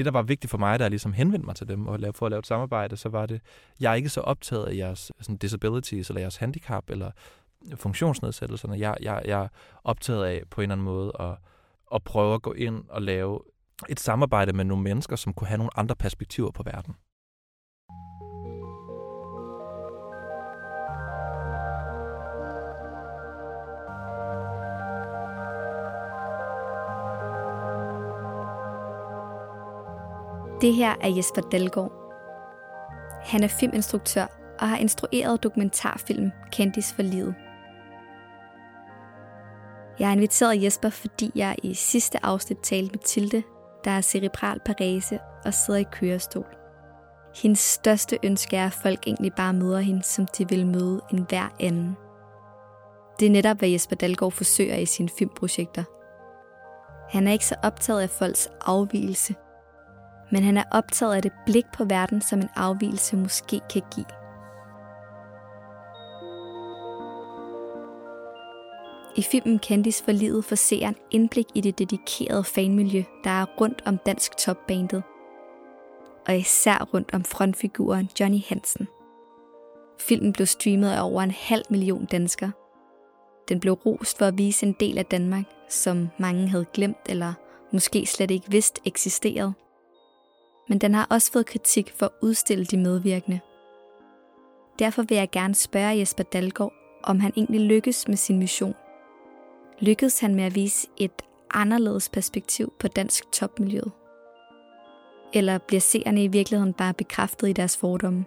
det, 0.00 0.12
der 0.12 0.18
var 0.18 0.22
vigtigt 0.22 0.50
for 0.50 0.58
mig, 0.58 0.78
der 0.78 0.88
ligesom 0.88 1.12
henvendte 1.12 1.46
mig 1.46 1.56
til 1.56 1.68
dem 1.68 1.86
og 1.86 2.00
for 2.14 2.26
at 2.26 2.30
lave 2.30 2.38
et 2.38 2.46
samarbejde, 2.46 2.96
så 2.96 3.08
var 3.08 3.26
det, 3.26 3.40
jeg 3.80 3.90
er 3.90 3.94
ikke 3.94 4.08
så 4.08 4.20
optaget 4.20 4.66
af 4.66 4.76
jeres 4.76 5.12
sådan, 5.20 5.36
disabilities 5.36 6.08
eller 6.08 6.20
jeres 6.20 6.36
handicap 6.36 6.90
eller 6.90 7.10
funktionsnedsættelserne. 7.74 8.78
Jeg, 8.78 8.96
jeg, 9.00 9.22
jeg 9.24 9.42
er 9.42 9.48
optaget 9.84 10.24
af 10.24 10.42
på 10.50 10.60
en 10.60 10.62
eller 10.62 10.74
anden 10.74 10.84
måde 10.84 11.12
at, 11.20 11.34
at 11.94 12.04
prøve 12.04 12.34
at 12.34 12.42
gå 12.42 12.52
ind 12.52 12.84
og 12.88 13.02
lave 13.02 13.40
et 13.88 14.00
samarbejde 14.00 14.52
med 14.52 14.64
nogle 14.64 14.84
mennesker, 14.84 15.16
som 15.16 15.32
kunne 15.32 15.48
have 15.48 15.58
nogle 15.58 15.78
andre 15.78 15.96
perspektiver 15.96 16.50
på 16.50 16.62
verden. 16.62 16.94
Det 30.60 30.74
her 30.74 30.94
er 31.00 31.08
Jesper 31.08 31.40
Dalgaard. 31.40 31.92
Han 33.22 33.42
er 33.42 33.48
filminstruktør 33.48 34.26
og 34.58 34.68
har 34.68 34.76
instrueret 34.76 35.42
dokumentarfilm 35.42 36.30
Kendis 36.52 36.92
for 36.92 37.02
livet. 37.02 37.34
Jeg 39.98 40.08
har 40.08 40.12
inviteret 40.12 40.62
Jesper, 40.62 40.90
fordi 40.90 41.32
jeg 41.34 41.56
i 41.62 41.74
sidste 41.74 42.24
afsnit 42.24 42.58
talte 42.62 42.92
med 42.92 42.98
Tilde, 42.98 43.42
der 43.84 43.90
er 43.90 44.00
cerebral 44.00 44.60
parese 44.64 45.18
og 45.44 45.54
sidder 45.54 45.80
i 45.80 45.86
kørestol. 45.92 46.46
Hendes 47.42 47.58
største 47.58 48.18
ønske 48.22 48.56
er, 48.56 48.66
at 48.66 48.72
folk 48.72 49.06
egentlig 49.06 49.32
bare 49.36 49.52
møder 49.52 49.78
hende, 49.78 50.02
som 50.02 50.26
de 50.38 50.48
vil 50.48 50.66
møde 50.66 51.00
en 51.12 51.26
hver 51.28 51.48
anden. 51.60 51.96
Det 53.20 53.26
er 53.26 53.30
netop, 53.30 53.58
hvad 53.58 53.68
Jesper 53.68 53.96
Dalgaard 53.96 54.32
forsøger 54.32 54.76
i 54.76 54.86
sine 54.86 55.08
filmprojekter. 55.18 55.84
Han 57.16 57.28
er 57.28 57.32
ikke 57.32 57.46
så 57.46 57.54
optaget 57.62 58.00
af 58.00 58.10
folks 58.10 58.48
afvielse– 58.66 59.34
men 60.32 60.42
han 60.42 60.56
er 60.56 60.64
optaget 60.70 61.14
af 61.14 61.22
det 61.22 61.32
blik 61.46 61.64
på 61.72 61.84
verden, 61.84 62.20
som 62.20 62.38
en 62.38 62.48
afvielse 62.56 63.16
måske 63.16 63.60
kan 63.72 63.82
give. 63.94 64.06
I 69.16 69.22
filmen 69.22 69.58
Candice 69.58 70.04
for 70.04 70.12
livet 70.12 70.44
får 70.44 70.56
seeren 70.56 70.96
indblik 71.10 71.46
i 71.54 71.60
det 71.60 71.78
dedikerede 71.78 72.44
fanmiljø, 72.44 73.02
der 73.24 73.30
er 73.30 73.46
rundt 73.60 73.82
om 73.86 73.98
dansk 74.06 74.36
topbandet. 74.36 75.02
Og 76.26 76.36
især 76.36 76.88
rundt 76.94 77.14
om 77.14 77.24
frontfiguren 77.24 78.08
Johnny 78.20 78.38
Hansen. 78.48 78.88
Filmen 80.00 80.32
blev 80.32 80.46
streamet 80.46 80.90
af 80.90 81.04
over 81.04 81.22
en 81.22 81.30
halv 81.30 81.64
million 81.70 82.04
danskere. 82.04 82.52
Den 83.48 83.60
blev 83.60 83.72
rost 83.72 84.18
for 84.18 84.26
at 84.26 84.38
vise 84.38 84.66
en 84.66 84.76
del 84.80 84.98
af 84.98 85.06
Danmark, 85.06 85.44
som 85.68 86.08
mange 86.18 86.48
havde 86.48 86.66
glemt 86.74 87.08
eller 87.08 87.32
måske 87.72 88.06
slet 88.06 88.30
ikke 88.30 88.50
vidst 88.50 88.78
eksisterede 88.84 89.52
men 90.70 90.78
den 90.78 90.94
har 90.94 91.06
også 91.10 91.32
fået 91.32 91.46
kritik 91.46 91.92
for 91.96 92.06
at 92.06 92.12
udstille 92.22 92.64
de 92.64 92.76
medvirkende. 92.76 93.40
Derfor 94.78 95.02
vil 95.02 95.16
jeg 95.16 95.30
gerne 95.30 95.54
spørge 95.54 95.98
Jesper 95.98 96.24
Dalgaard, 96.24 96.72
om 97.02 97.20
han 97.20 97.32
egentlig 97.36 97.60
lykkes 97.60 98.08
med 98.08 98.16
sin 98.16 98.38
mission. 98.38 98.74
Lykkedes 99.80 100.20
han 100.20 100.34
med 100.34 100.44
at 100.44 100.54
vise 100.54 100.88
et 100.96 101.22
anderledes 101.54 102.08
perspektiv 102.08 102.72
på 102.78 102.88
dansk 102.88 103.32
topmiljø? 103.32 103.80
Eller 105.32 105.58
bliver 105.58 105.80
seerne 105.80 106.24
i 106.24 106.28
virkeligheden 106.28 106.72
bare 106.72 106.94
bekræftet 106.94 107.48
i 107.48 107.52
deres 107.52 107.76
fordomme? 107.76 108.24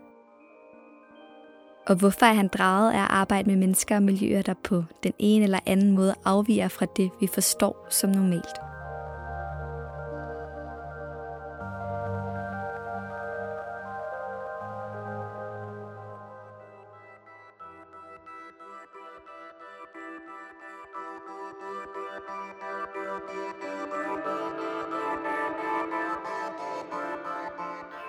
Og 1.87 1.95
hvorfor 1.95 2.25
er 2.25 2.33
han 2.33 2.47
draget 2.47 2.91
af 2.91 3.01
at 3.01 3.09
arbejde 3.09 3.49
med 3.49 3.57
mennesker 3.57 3.95
og 3.95 4.03
miljøer, 4.03 4.41
der 4.41 4.53
på 4.63 4.83
den 5.03 5.13
ene 5.19 5.43
eller 5.43 5.59
anden 5.65 5.91
måde 5.91 6.15
afviger 6.25 6.67
fra 6.67 6.85
det, 6.85 7.11
vi 7.19 7.27
forstår 7.27 7.87
som 7.89 8.09
normalt? 8.09 8.72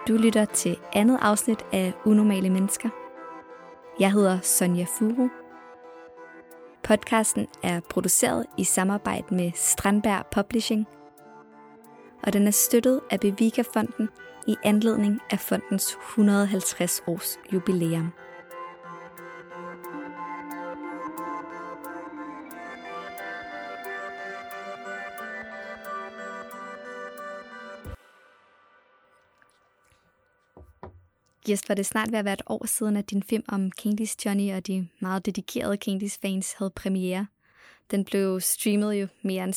Du 0.09 0.13
lytter 0.13 0.45
til 0.45 0.79
andet 0.93 1.19
afsnit 1.23 1.65
af 1.73 1.93
Unormale 2.05 2.51
Mennesker. 2.51 2.89
Jeg 4.01 4.13
hedder 4.13 4.41
Sonja 4.41 4.87
Furu. 4.99 5.29
Podcasten 6.83 7.47
er 7.63 7.81
produceret 7.91 8.47
i 8.59 8.65
samarbejde 8.65 9.35
med 9.35 9.53
Strandberg 9.55 10.27
Publishing, 10.33 10.87
og 12.23 12.33
den 12.33 12.47
er 12.47 12.51
støttet 12.51 13.01
af 13.11 13.21
Bevika-fonden 13.21 14.09
i 14.47 14.57
anledning 14.65 15.21
af 15.31 15.41
fondens 15.41 15.99
150 16.11 17.03
års 17.07 17.39
jubilæum. 17.53 18.13
Jesper, 31.49 31.75
det 31.75 31.83
er 31.83 31.85
snart 31.85 32.13
ved 32.13 32.19
at 32.19 32.25
være 32.25 32.35
et 32.35 32.43
år 32.47 32.67
siden, 32.67 32.97
at 32.97 33.11
din 33.11 33.23
film 33.23 33.45
om 33.49 33.71
Candy's 33.81 34.17
Johnny 34.25 34.53
og 34.53 34.67
de 34.67 34.89
meget 35.01 35.27
dedikerede 35.27 35.79
Candy's 35.89 36.19
fans 36.23 36.53
havde 36.53 36.71
premiere. 36.71 37.27
Den 37.91 38.05
blev 38.05 38.41
streamet 38.41 38.95
jo 38.95 39.09
mere 39.23 39.45
end 39.45 39.55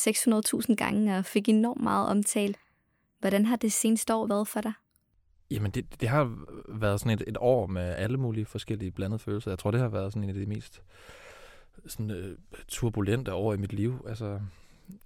600.000 0.68 0.74
gange 0.74 1.18
og 1.18 1.24
fik 1.24 1.48
enormt 1.48 1.82
meget 1.82 2.08
omtale. 2.08 2.54
Hvordan 3.20 3.46
har 3.46 3.56
det 3.56 3.72
seneste 3.72 4.14
år 4.14 4.26
været 4.26 4.48
for 4.48 4.60
dig? 4.60 4.72
Jamen, 5.50 5.70
det, 5.70 6.00
det 6.00 6.08
har 6.08 6.38
været 6.68 7.00
sådan 7.00 7.12
et, 7.12 7.24
et 7.26 7.36
år 7.40 7.66
med 7.66 7.82
alle 7.82 8.16
mulige 8.16 8.46
forskellige 8.46 8.90
blandede 8.90 9.18
følelser. 9.18 9.50
Jeg 9.50 9.58
tror, 9.58 9.70
det 9.70 9.80
har 9.80 9.88
været 9.88 10.12
sådan 10.12 10.24
en 10.24 10.28
af 10.28 10.34
de 10.34 10.46
mest 10.46 10.82
sådan, 11.86 12.10
øh, 12.10 12.38
turbulente 12.68 13.34
år 13.34 13.54
i 13.54 13.56
mit 13.56 13.72
liv. 13.72 14.04
Altså, 14.08 14.40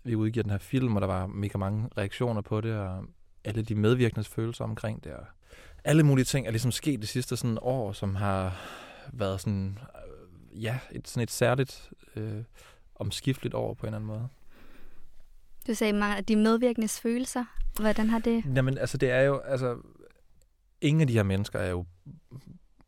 vi 0.05 0.15
udgiver 0.15 0.43
den 0.43 0.51
her 0.51 0.59
film, 0.59 0.97
og 0.97 1.01
der 1.01 1.07
var 1.07 1.27
mega 1.27 1.59
mange 1.59 1.89
reaktioner 1.99 2.41
på 2.41 2.61
det, 2.61 2.75
og 2.75 3.05
alle 3.45 3.63
de 3.63 3.75
medvirkende 3.75 4.25
følelser 4.25 4.65
omkring 4.65 5.05
det, 5.05 5.13
og 5.13 5.27
alle 5.85 6.03
mulige 6.03 6.25
ting 6.25 6.47
er 6.47 6.51
ligesom 6.51 6.73
sket 6.73 7.01
det 7.01 7.09
sidste 7.09 7.37
sådan 7.37 7.59
år, 7.61 7.93
som 7.93 8.15
har 8.15 8.61
været 9.13 9.41
sådan, 9.41 9.79
øh, 10.53 10.63
ja, 10.63 10.79
et, 10.93 11.09
sådan 11.09 11.23
et 11.23 11.31
særligt 11.31 11.91
øh, 12.17 12.43
omskifteligt 12.95 13.55
år 13.55 13.75
på 13.75 13.87
en 13.87 13.89
eller 13.89 13.99
anden 13.99 14.07
måde. 14.07 14.29
Du 15.67 15.75
sagde 15.75 15.93
mange 15.93 16.17
af 16.17 16.25
de 16.25 16.37
medvirkende 16.37 16.89
følelser. 16.89 17.45
Hvordan 17.81 18.11
har 18.11 18.19
det? 18.19 18.45
Jamen, 18.57 18.79
altså 18.79 18.99
det 18.99 19.11
er 19.11 19.21
jo, 19.21 19.39
altså, 19.39 19.79
ingen 20.81 21.01
af 21.01 21.07
de 21.07 21.13
her 21.13 21.23
mennesker 21.23 21.59
er 21.59 21.71
jo, 21.71 21.85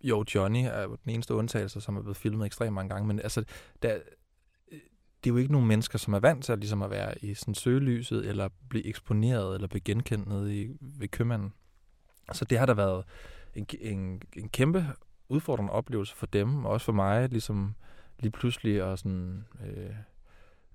jo, 0.01 0.25
Johnny 0.35 0.65
er 0.65 0.83
jo 0.83 0.97
den 1.05 1.13
eneste 1.13 1.35
undtagelse, 1.35 1.81
som 1.81 1.97
er 1.97 2.01
blevet 2.03 2.17
filmet 2.17 2.47
ekstremt 2.47 2.73
mange 2.73 2.89
gange, 2.89 3.07
men 3.07 3.21
altså, 3.21 3.45
der, 3.83 3.99
det 5.25 5.31
er 5.31 5.35
jo 5.35 5.37
ikke 5.37 5.53
nogen 5.53 5.69
mennesker, 5.69 5.99
som 5.99 6.15
er 6.15 6.21
vant 6.21 6.45
til 6.45 6.53
at, 6.53 6.59
ligesom 6.59 6.83
at 6.83 6.91
være 6.91 7.25
i 7.25 7.35
sådan 7.35 7.55
søgelyset, 7.55 8.27
eller 8.27 8.49
blive 8.71 8.87
eksponeret, 8.87 9.55
eller 9.55 9.69
blive 9.69 9.81
genkendt 9.81 10.29
nede 10.29 10.61
i, 10.61 10.77
ved 10.81 11.09
købmanden. 11.09 11.53
Så 12.33 12.45
det 12.45 12.59
har 12.59 12.67
da 12.67 12.73
været 12.73 13.05
en, 13.55 13.67
en, 13.81 14.23
en 14.37 14.49
kæmpe 14.49 14.87
udfordrende 15.29 15.73
oplevelse 15.73 16.15
for 16.15 16.27
dem, 16.27 16.65
og 16.65 16.73
også 16.73 16.85
for 16.85 16.93
mig, 16.93 17.29
ligesom 17.29 17.75
lige 18.19 18.33
pludselig 18.33 18.83
at 18.83 18.99
sådan, 18.99 19.45
øh, 19.67 19.95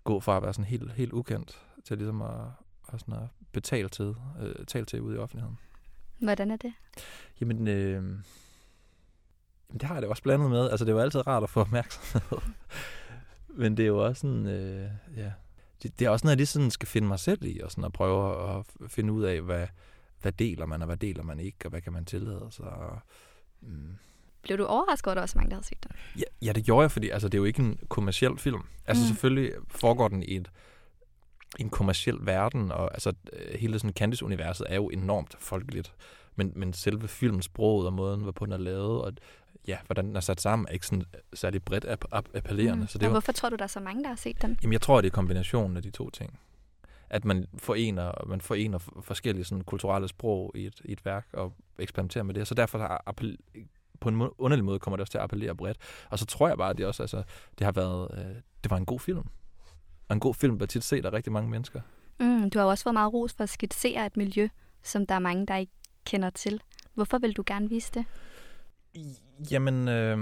gå 0.03 0.19
fra 0.19 0.37
at 0.37 0.43
være 0.43 0.53
sådan 0.53 0.65
helt, 0.65 0.91
helt 0.91 1.13
ukendt, 1.13 1.61
til 1.83 1.97
ligesom 1.97 2.21
at, 2.21 2.45
at, 2.93 2.99
sådan 2.99 3.13
at 3.13 3.29
betale 3.51 3.89
til, 3.89 4.15
øh, 4.39 4.65
tale 4.65 4.85
til 4.85 5.01
ude 5.01 5.15
i 5.15 5.19
offentligheden. 5.19 5.57
Hvordan 6.19 6.51
er 6.51 6.57
det? 6.57 6.73
Jamen, 7.41 7.67
øh, 7.67 8.19
det 9.73 9.83
har 9.83 9.95
jeg 9.95 10.01
det 10.01 10.09
også 10.09 10.23
blandet 10.23 10.49
med. 10.49 10.69
Altså, 10.69 10.85
det 10.85 10.91
er 10.91 10.95
jo 10.95 11.01
altid 11.01 11.27
rart 11.27 11.43
at 11.43 11.49
få 11.49 11.59
opmærksomhed. 11.69 12.37
Men 13.47 13.77
det 13.77 13.83
er 13.83 13.87
jo 13.87 14.05
også 14.05 14.19
sådan, 14.19 14.45
øh, 14.45 14.89
ja, 15.17 15.31
det, 15.83 15.99
det 15.99 16.05
er 16.05 16.09
også 16.09 16.25
noget, 16.25 16.31
jeg 16.31 16.37
lige 16.37 16.47
sådan 16.47 16.71
skal 16.71 16.87
finde 16.87 17.07
mig 17.07 17.19
selv 17.19 17.45
i, 17.45 17.59
og 17.59 17.71
sådan 17.71 17.83
at 17.83 17.93
prøve 17.93 18.57
at 18.57 18.65
finde 18.87 19.13
ud 19.13 19.23
af, 19.23 19.41
hvad, 19.41 19.67
hvad 20.21 20.31
deler 20.31 20.65
man, 20.65 20.81
og 20.81 20.85
hvad 20.85 20.97
deler 20.97 21.23
man 21.23 21.39
ikke, 21.39 21.57
og 21.65 21.69
hvad 21.69 21.81
kan 21.81 21.93
man 21.93 22.05
tillade 22.05 22.47
sig. 22.51 22.65
Og, 22.65 22.99
mm. 23.61 23.95
Blev 24.41 24.57
du 24.57 24.65
overrasket 24.65 25.07
over, 25.07 25.11
at 25.11 25.15
der 25.15 25.21
også 25.21 25.37
mange, 25.37 25.49
der 25.49 25.55
havde 25.55 25.65
set 25.65 25.83
den? 25.83 25.91
Ja, 26.17 26.45
ja, 26.47 26.51
det 26.51 26.65
gjorde 26.65 26.81
jeg, 26.81 26.91
fordi 26.91 27.09
altså, 27.09 27.27
det 27.27 27.33
er 27.33 27.39
jo 27.39 27.45
ikke 27.45 27.61
en 27.61 27.79
kommersiel 27.89 28.37
film. 28.37 28.61
Altså 28.85 29.03
mm. 29.03 29.07
selvfølgelig 29.07 29.51
foregår 29.67 30.07
den 30.07 30.23
i 30.23 30.35
et, 30.35 30.51
en 31.59 31.69
kommersiel 31.69 32.17
verden, 32.21 32.71
og 32.71 32.93
altså, 32.93 33.13
hele 33.55 33.79
sådan 33.79 33.93
Candice-universet 33.93 34.65
er 34.69 34.75
jo 34.75 34.89
enormt 34.89 35.35
folkeligt. 35.39 35.93
Men, 36.35 36.53
men 36.55 36.73
selve 36.73 37.07
filmsproget 37.07 37.87
og 37.87 37.93
måden, 37.93 38.21
hvorpå 38.21 38.45
den 38.45 38.53
er 38.53 38.57
lavet, 38.57 39.01
og 39.01 39.13
ja, 39.67 39.77
hvordan 39.85 40.05
den 40.05 40.15
er 40.15 40.19
sat 40.19 40.41
sammen, 40.41 40.67
er 40.67 40.71
ikke 40.71 40.85
sådan 40.85 41.05
særlig 41.33 41.63
bredt 41.63 41.85
appellerende. 42.11 42.81
Mm. 42.81 42.87
Så 42.87 42.97
det 42.97 43.05
og 43.05 43.11
hvorfor 43.11 43.31
tror 43.31 43.49
du, 43.49 43.55
der 43.55 43.63
er 43.63 43.67
så 43.67 43.79
mange, 43.79 44.03
der 44.03 44.09
har 44.09 44.15
set 44.15 44.41
den? 44.41 44.59
Jamen, 44.63 44.73
jeg 44.73 44.81
tror, 44.81 45.01
det 45.01 45.07
er 45.07 45.11
kombinationen 45.11 45.77
af 45.77 45.83
de 45.83 45.89
to 45.89 46.09
ting 46.09 46.39
at 47.09 47.25
man 47.25 47.45
forener, 47.57 48.27
man 48.27 48.41
forener 48.41 48.77
forskellige 49.01 49.45
sådan, 49.45 49.63
kulturelle 49.63 50.07
sprog 50.07 50.51
i 50.55 50.65
et, 50.65 50.81
i 50.85 50.91
et 50.91 51.05
værk 51.05 51.27
og 51.33 51.53
eksperimenterer 51.79 52.23
med 52.23 52.33
det. 52.33 52.47
Så 52.47 52.55
derfor 52.55 52.77
har 52.77 53.15
på 53.99 54.09
en 54.09 54.21
underlig 54.37 54.65
måde 54.65 54.79
kommer 54.79 54.97
det 54.97 55.01
også 55.01 55.11
til 55.11 55.17
at 55.17 55.23
appellere 55.23 55.55
bredt. 55.55 55.77
Og 56.09 56.19
så 56.19 56.25
tror 56.25 56.47
jeg 56.47 56.57
bare, 56.57 56.69
at 56.69 56.77
det 56.77 56.85
også 56.85 57.03
altså, 57.03 57.23
det 57.57 57.65
har 57.65 57.71
været, 57.71 58.09
øh, 58.13 58.35
det 58.63 58.71
var 58.71 58.77
en 58.77 58.85
god 58.85 58.99
film. 58.99 59.23
Og 60.07 60.13
en 60.13 60.19
god 60.19 60.33
film 60.33 60.57
bliver 60.57 60.67
tit 60.67 60.83
set 60.83 61.05
af 61.05 61.13
rigtig 61.13 61.33
mange 61.33 61.49
mennesker. 61.49 61.81
Mm, 62.19 62.49
du 62.49 62.59
har 62.59 62.65
også 62.65 62.83
fået 62.83 62.93
meget 62.93 63.13
ros 63.13 63.33
for 63.33 63.43
at 63.43 63.49
skitsere 63.49 64.05
et 64.05 64.17
miljø, 64.17 64.47
som 64.83 65.05
der 65.05 65.15
er 65.15 65.19
mange, 65.19 65.45
der 65.45 65.55
ikke 65.55 65.71
kender 66.05 66.29
til. 66.29 66.61
Hvorfor 66.93 67.17
vil 67.17 67.33
du 67.33 67.43
gerne 67.45 67.69
vise 67.69 67.91
det? 67.93 68.05
Jamen, 69.51 69.87
øh, 69.87 70.17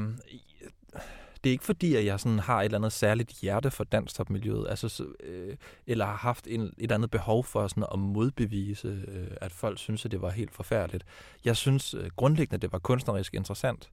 det 1.48 1.52
er 1.52 1.54
ikke 1.54 1.66
fordi, 1.66 1.96
at 1.96 2.06
jeg 2.06 2.20
sådan 2.20 2.40
har 2.40 2.60
et 2.60 2.66
eller 2.66 2.78
andet 2.78 2.92
særligt 2.92 3.32
hjerte 3.32 3.72
for 3.72 3.84
dansktopmiljøet, 3.84 4.68
altså, 4.70 4.90
så, 4.90 5.06
øh, 5.24 5.56
eller 5.86 6.06
har 6.06 6.16
haft 6.16 6.48
en, 6.48 6.74
et 6.78 6.92
andet 6.92 7.12
behov 7.12 7.44
for 7.44 7.68
sådan 7.68 7.86
at 7.94 8.00
modbevise, 8.00 8.88
øh, 9.08 9.28
at 9.42 9.52
folk 9.52 9.80
synes, 9.80 10.06
at 10.06 10.12
det 10.12 10.22
var 10.22 10.30
helt 10.30 10.52
forfærdeligt. 10.52 11.04
Jeg 11.46 11.58
synes 11.58 11.94
øh, 11.94 12.10
grundlæggende, 12.16 12.62
det 12.62 12.72
var 12.72 12.80
kunstnerisk 12.80 13.34
interessant 13.34 13.90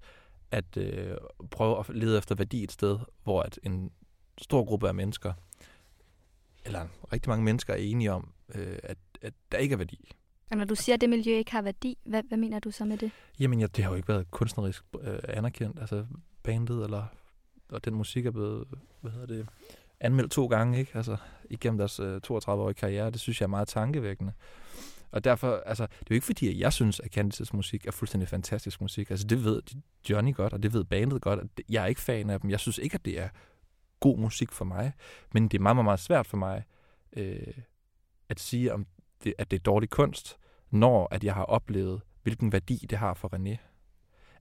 at 0.51 0.77
øh, 0.77 1.17
prøve 1.51 1.79
at 1.79 1.89
lede 1.89 2.19
efter 2.19 2.35
værdi 2.35 2.65
et 2.65 2.73
sted, 2.73 2.99
hvor 3.25 3.43
at 3.43 3.59
en 3.63 3.91
stor 4.39 4.65
gruppe 4.65 4.89
af 4.89 4.95
mennesker, 4.95 5.33
eller 6.65 6.87
rigtig 7.13 7.31
mange 7.31 7.45
mennesker 7.45 7.73
er 7.73 7.79
enige 7.79 8.13
om, 8.13 8.33
øh, 8.55 8.79
at, 8.83 8.99
at 9.23 9.35
der 9.53 9.59
ikke 9.59 9.73
er 9.73 9.79
værdi. 9.79 10.13
Og 10.51 10.57
når 10.57 10.65
du 10.65 10.75
siger, 10.75 10.95
at 10.95 11.01
det 11.01 11.11
miljø 11.11 11.33
ikke 11.33 11.53
har 11.53 11.63
værdi, 11.63 11.99
hvad, 12.05 12.23
hvad 12.29 12.39
mener 12.39 12.59
du 12.59 12.71
så 12.71 12.85
med 12.85 12.99
det? 12.99 13.11
Jamen, 13.41 13.61
ja, 13.61 13.67
det 13.67 13.85
har 13.85 13.91
jo 13.91 13.97
ikke 13.97 14.09
været 14.09 14.31
kunstnerisk 14.31 14.85
øh, 15.01 15.19
anerkendt. 15.29 15.81
Altså, 15.81 16.07
bandet 16.43 16.85
eller 16.85 17.05
og 17.69 17.85
den 17.85 17.95
musik 17.95 18.27
er 18.27 18.31
blevet, 18.31 18.65
hvad 19.01 19.13
hedder 19.13 19.27
det, 19.27 19.49
anmeldt 20.01 20.33
to 20.33 20.47
gange, 20.47 20.79
ikke? 20.79 20.93
Altså, 20.95 21.17
igennem 21.51 21.79
deres 21.79 22.01
øh, 22.01 22.21
32-årige 22.27 22.75
karriere. 22.75 23.11
Det 23.11 23.21
synes 23.21 23.41
jeg 23.41 23.47
er 23.47 23.51
meget 23.51 23.69
tankevækkende. 23.69 24.33
Og 25.11 25.25
derfor, 25.25 25.63
altså, 25.67 25.87
det 25.87 26.01
er 26.01 26.07
jo 26.11 26.15
ikke 26.15 26.27
fordi, 26.27 26.49
at 26.49 26.59
jeg 26.59 26.73
synes, 26.73 27.01
at 27.01 27.13
Candices 27.13 27.53
musik 27.53 27.87
er 27.87 27.91
fuldstændig 27.91 28.29
fantastisk 28.29 28.81
musik. 28.81 29.11
Altså, 29.11 29.27
det 29.27 29.45
ved 29.45 29.63
Johnny 30.11 30.35
godt, 30.35 30.53
og 30.53 30.63
det 30.63 30.73
ved 30.73 30.85
bandet 30.85 31.23
godt. 31.23 31.41
Jeg 31.69 31.83
er 31.83 31.87
ikke 31.87 32.01
fan 32.01 32.31
af 32.31 32.41
dem. 32.41 32.51
Jeg 32.51 32.61
synes 32.61 32.79
ikke, 32.79 32.95
at 32.95 33.05
det 33.05 33.21
er 33.21 33.29
god 34.01 34.19
musik 34.19 34.53
for 34.53 34.65
mig. 34.65 34.93
Men 35.33 35.49
det 35.49 35.59
er 35.59 35.63
meget, 35.63 35.77
meget, 35.77 35.85
meget 35.85 36.01
svært 36.01 36.27
for 36.27 36.37
mig 36.37 36.65
øh, 37.17 37.59
at 38.29 38.41
sige, 38.41 38.73
om 38.73 38.87
det, 39.25 39.35
at 39.39 39.51
det 39.51 39.57
er 39.57 39.63
dårlig 39.63 39.91
kunst, 39.91 40.37
når 40.71 41.09
at 41.11 41.25
jeg 41.25 41.35
har 41.35 41.45
oplevet, 41.45 42.01
hvilken 42.23 42.53
værdi 42.53 42.87
det 42.91 42.99
har 42.99 43.15
for 43.15 43.35
René. 43.35 43.57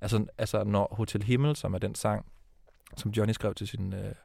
Altså, 0.01 0.25
altså 0.37 0.63
når 0.63 0.95
Hotel 0.97 1.23
Himmel, 1.23 1.55
som 1.55 1.73
er 1.73 1.77
den 1.77 1.95
sang, 1.95 2.25
som 2.97 3.11
Johnny 3.11 3.33
skrev 3.33 3.53
til 3.53 3.67
sin, 3.67 3.93
øh, 3.93 4.15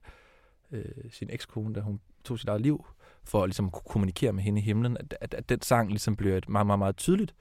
øh, 0.73 1.11
sin 1.11 1.29
ekskone, 1.31 1.75
da 1.75 1.81
hun 1.81 2.01
tog 2.25 2.39
sit 2.39 2.49
eget 2.49 2.61
liv, 2.61 2.87
for 3.25 3.43
at 3.43 3.49
ligesom, 3.49 3.71
kunne 3.71 3.91
kommunikere 3.91 4.33
med 4.33 4.43
hende 4.43 4.61
i 4.61 4.65
himlen, 4.65 4.97
at, 4.97 5.15
at, 5.21 5.35
at 5.35 5.49
den 5.49 5.63
sang 5.63 5.89
ligesom 5.89 6.17
bliver 6.17 6.37
et 6.37 6.49
meget, 6.49 6.67
meget, 6.67 6.79
meget 6.79 6.97
tydeligt, 6.97 7.35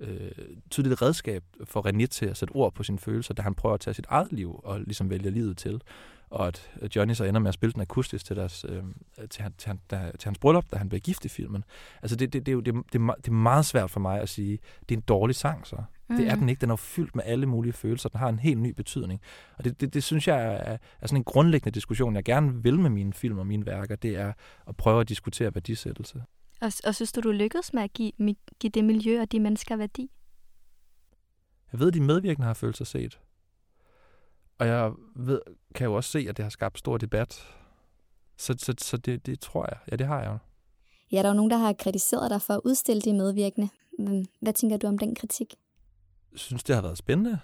øh, 0.00 0.30
tydeligt 0.70 1.02
redskab 1.02 1.44
for 1.64 1.86
René 1.86 2.06
til 2.06 2.26
at 2.26 2.36
sætte 2.36 2.52
ord 2.52 2.74
på 2.74 2.82
sine 2.82 2.98
følelser, 2.98 3.34
da 3.34 3.42
han 3.42 3.54
prøver 3.54 3.74
at 3.74 3.80
tage 3.80 3.94
sit 3.94 4.06
eget 4.08 4.32
liv 4.32 4.60
og 4.64 4.80
ligesom 4.80 5.10
vælge 5.10 5.30
livet 5.30 5.56
til. 5.56 5.80
Og 6.34 6.46
at 6.46 6.96
Johnny 6.96 7.14
så 7.14 7.24
ender 7.24 7.40
med 7.40 7.48
at 7.48 7.54
spille 7.54 7.72
den 7.72 7.80
akustisk 7.80 8.26
til, 8.26 8.36
deres, 8.36 8.66
øh, 8.68 8.82
til, 9.30 9.44
til, 9.58 9.68
han, 9.68 9.80
til 10.18 10.24
hans 10.24 10.38
bryllup, 10.38 10.64
da 10.72 10.76
han 10.76 10.88
blev 10.88 11.00
gift 11.00 11.24
i 11.24 11.28
filmen. 11.28 11.64
Altså 12.02 12.16
det, 12.16 12.32
det, 12.32 12.46
det, 12.46 12.52
er 12.52 12.54
jo, 12.54 12.60
det, 12.60 12.74
det, 12.74 13.00
det 13.16 13.28
er 13.28 13.32
meget 13.32 13.66
svært 13.66 13.90
for 13.90 14.00
mig 14.00 14.20
at 14.20 14.28
sige, 14.28 14.58
det 14.88 14.94
er 14.94 14.98
en 14.98 15.04
dårlig 15.08 15.36
sang 15.36 15.66
så. 15.66 15.76
Mm. 16.08 16.16
Det 16.16 16.28
er 16.28 16.34
mm. 16.34 16.40
den 16.40 16.48
ikke. 16.48 16.60
Den 16.60 16.70
er 16.70 16.76
fyldt 16.76 17.16
med 17.16 17.24
alle 17.26 17.46
mulige 17.46 17.72
følelser. 17.72 18.08
Den 18.08 18.18
har 18.18 18.28
en 18.28 18.38
helt 18.38 18.60
ny 18.60 18.70
betydning. 18.70 19.20
Og 19.58 19.64
det, 19.64 19.80
det, 19.80 19.94
det 19.94 20.02
synes 20.02 20.28
jeg 20.28 20.44
er, 20.44 20.76
er 21.00 21.06
sådan 21.06 21.16
en 21.16 21.24
grundlæggende 21.24 21.74
diskussion, 21.74 22.14
jeg 22.14 22.24
gerne 22.24 22.62
vil 22.62 22.78
med 22.78 22.90
mine 22.90 23.12
film 23.12 23.38
og 23.38 23.46
mine 23.46 23.66
værker. 23.66 23.96
Det 23.96 24.16
er 24.16 24.32
at 24.68 24.76
prøve 24.76 25.00
at 25.00 25.08
diskutere 25.08 25.54
værdisættelse. 25.54 26.22
Og, 26.60 26.72
og 26.84 26.94
synes 26.94 27.12
du, 27.12 27.20
du 27.20 27.30
lykkedes 27.30 27.72
med 27.72 27.82
at 27.82 27.92
give, 27.92 28.12
give 28.60 28.70
det 28.70 28.84
miljø 28.84 29.20
og 29.20 29.32
de 29.32 29.40
mennesker 29.40 29.76
værdi? 29.76 30.10
Jeg 31.72 31.80
ved, 31.80 31.88
at 31.88 31.94
de 31.94 32.00
medvirkende 32.00 32.46
har 32.46 32.54
følt 32.54 32.76
sig 32.76 32.86
set. 32.86 33.18
Og 34.58 34.66
jeg 34.66 34.92
ved, 35.16 35.40
kan 35.74 35.84
jo 35.84 35.94
også 35.94 36.10
se, 36.10 36.26
at 36.28 36.36
det 36.36 36.42
har 36.42 36.50
skabt 36.50 36.78
stor 36.78 36.96
debat. 36.96 37.46
Så, 38.36 38.54
så, 38.58 38.74
så 38.78 38.96
det, 38.96 39.26
det 39.26 39.40
tror 39.40 39.66
jeg. 39.70 39.78
Ja, 39.90 39.96
det 39.96 40.06
har 40.06 40.22
jeg 40.22 40.30
jo. 40.30 40.38
Ja, 41.12 41.18
der 41.18 41.24
er 41.24 41.28
jo 41.28 41.36
nogen, 41.36 41.50
der 41.50 41.56
har 41.56 41.72
kritiseret 41.72 42.30
dig 42.30 42.42
for 42.42 42.54
at 42.54 42.60
udstille 42.64 43.02
de 43.02 43.12
medvirkende. 43.12 43.68
Hvad 44.42 44.52
tænker 44.52 44.76
du 44.76 44.86
om 44.86 44.98
den 44.98 45.14
kritik? 45.14 45.54
synes, 46.34 46.64
det 46.64 46.74
har 46.74 46.82
været 46.82 46.98
spændende 46.98 47.38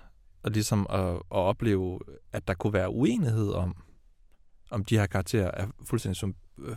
at, 0.45 0.53
ligesom 0.53 0.87
at, 0.91 1.15
at 1.15 1.23
opleve, 1.31 2.01
at 2.33 2.49
der 2.49 2.55
kunne 2.55 2.73
være 2.73 2.91
uenighed 2.91 3.51
om, 3.51 3.77
om 4.71 4.85
de 4.85 4.99
her 4.99 5.07
karakterer 5.07 5.51
er 5.55 5.67
fuldstændig 5.85 6.17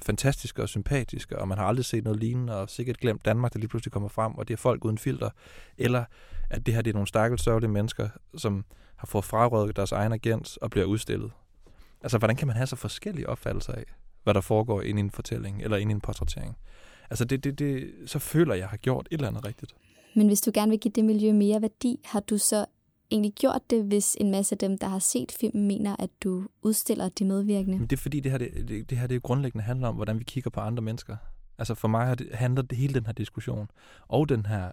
fantastiske 0.01 0.61
og 0.61 0.69
sympatiske, 0.69 1.39
og 1.39 1.47
man 1.47 1.57
har 1.57 1.65
aldrig 1.65 1.85
set 1.85 2.03
noget 2.03 2.19
lignende, 2.19 2.57
og 2.57 2.69
sikkert 2.69 2.97
glemt 2.97 3.25
Danmark, 3.25 3.53
der 3.53 3.59
lige 3.59 3.67
pludselig 3.67 3.91
kommer 3.91 4.09
frem, 4.09 4.35
og 4.35 4.47
det 4.47 4.53
er 4.53 4.57
folk 4.57 4.85
uden 4.85 4.97
filter, 4.97 5.29
eller 5.77 6.05
at 6.49 6.65
det 6.65 6.73
her 6.73 6.81
det 6.81 6.91
er 6.91 6.93
nogle 6.93 7.07
stakkels 7.07 7.43
sørgelige 7.43 7.71
mennesker, 7.71 8.09
som 8.37 8.65
har 8.95 9.07
fået 9.07 9.25
frarøvet 9.25 9.75
deres 9.75 9.91
egen 9.91 10.13
agens 10.13 10.57
og 10.57 10.71
bliver 10.71 10.85
udstillet. 10.85 11.31
Altså, 12.01 12.17
hvordan 12.17 12.35
kan 12.35 12.47
man 12.47 12.55
have 12.55 12.67
så 12.67 12.75
forskellige 12.75 13.29
opfattelser 13.29 13.73
af, 13.73 13.83
hvad 14.23 14.33
der 14.33 14.41
foregår 14.41 14.81
inde 14.81 14.99
i 14.99 15.03
en 15.03 15.11
fortælling, 15.11 15.61
eller 15.61 15.77
inde 15.77 15.91
i 15.91 15.95
en 15.95 16.01
portrættering? 16.01 16.57
Altså, 17.09 17.25
det, 17.25 17.43
det, 17.43 17.59
det, 17.59 17.93
så 18.05 18.19
føler 18.19 18.53
jeg, 18.53 18.59
jeg 18.59 18.69
har 18.69 18.77
gjort 18.77 19.07
et 19.11 19.15
eller 19.15 19.27
andet 19.27 19.45
rigtigt. 19.45 19.75
Men 20.15 20.27
hvis 20.27 20.41
du 20.41 20.51
gerne 20.53 20.69
vil 20.69 20.79
give 20.79 20.91
det 20.95 21.05
miljø 21.05 21.33
mere 21.33 21.61
værdi, 21.61 21.99
har 22.05 22.19
du 22.19 22.37
så 22.37 22.65
egentlig 23.13 23.33
gjort 23.33 23.61
det, 23.69 23.83
hvis 23.83 24.17
en 24.19 24.31
masse 24.31 24.55
af 24.55 24.59
dem, 24.59 24.77
der 24.77 24.87
har 24.87 24.99
set 24.99 25.31
filmen, 25.39 25.67
mener, 25.67 25.95
at 25.99 26.09
du 26.23 26.47
udstiller 26.61 27.09
de 27.09 27.25
medvirkende? 27.25 27.77
Men 27.77 27.87
det 27.87 27.97
er 27.97 28.01
fordi, 28.01 28.19
det 28.19 28.31
her, 28.31 28.37
det, 28.37 28.67
det, 28.67 28.89
det 28.89 28.97
her 28.97 29.07
det 29.07 29.23
grundlæggende 29.23 29.63
handler 29.63 29.87
om, 29.87 29.95
hvordan 29.95 30.19
vi 30.19 30.23
kigger 30.23 30.49
på 30.49 30.59
andre 30.59 30.83
mennesker. 30.83 31.17
Altså 31.57 31.75
for 31.75 31.87
mig 31.87 32.17
handler 32.33 32.61
det 32.61 32.77
hele 32.77 32.93
den 32.93 33.05
her 33.05 33.13
diskussion, 33.13 33.67
og 34.07 34.29
den 34.29 34.45
her 34.45 34.71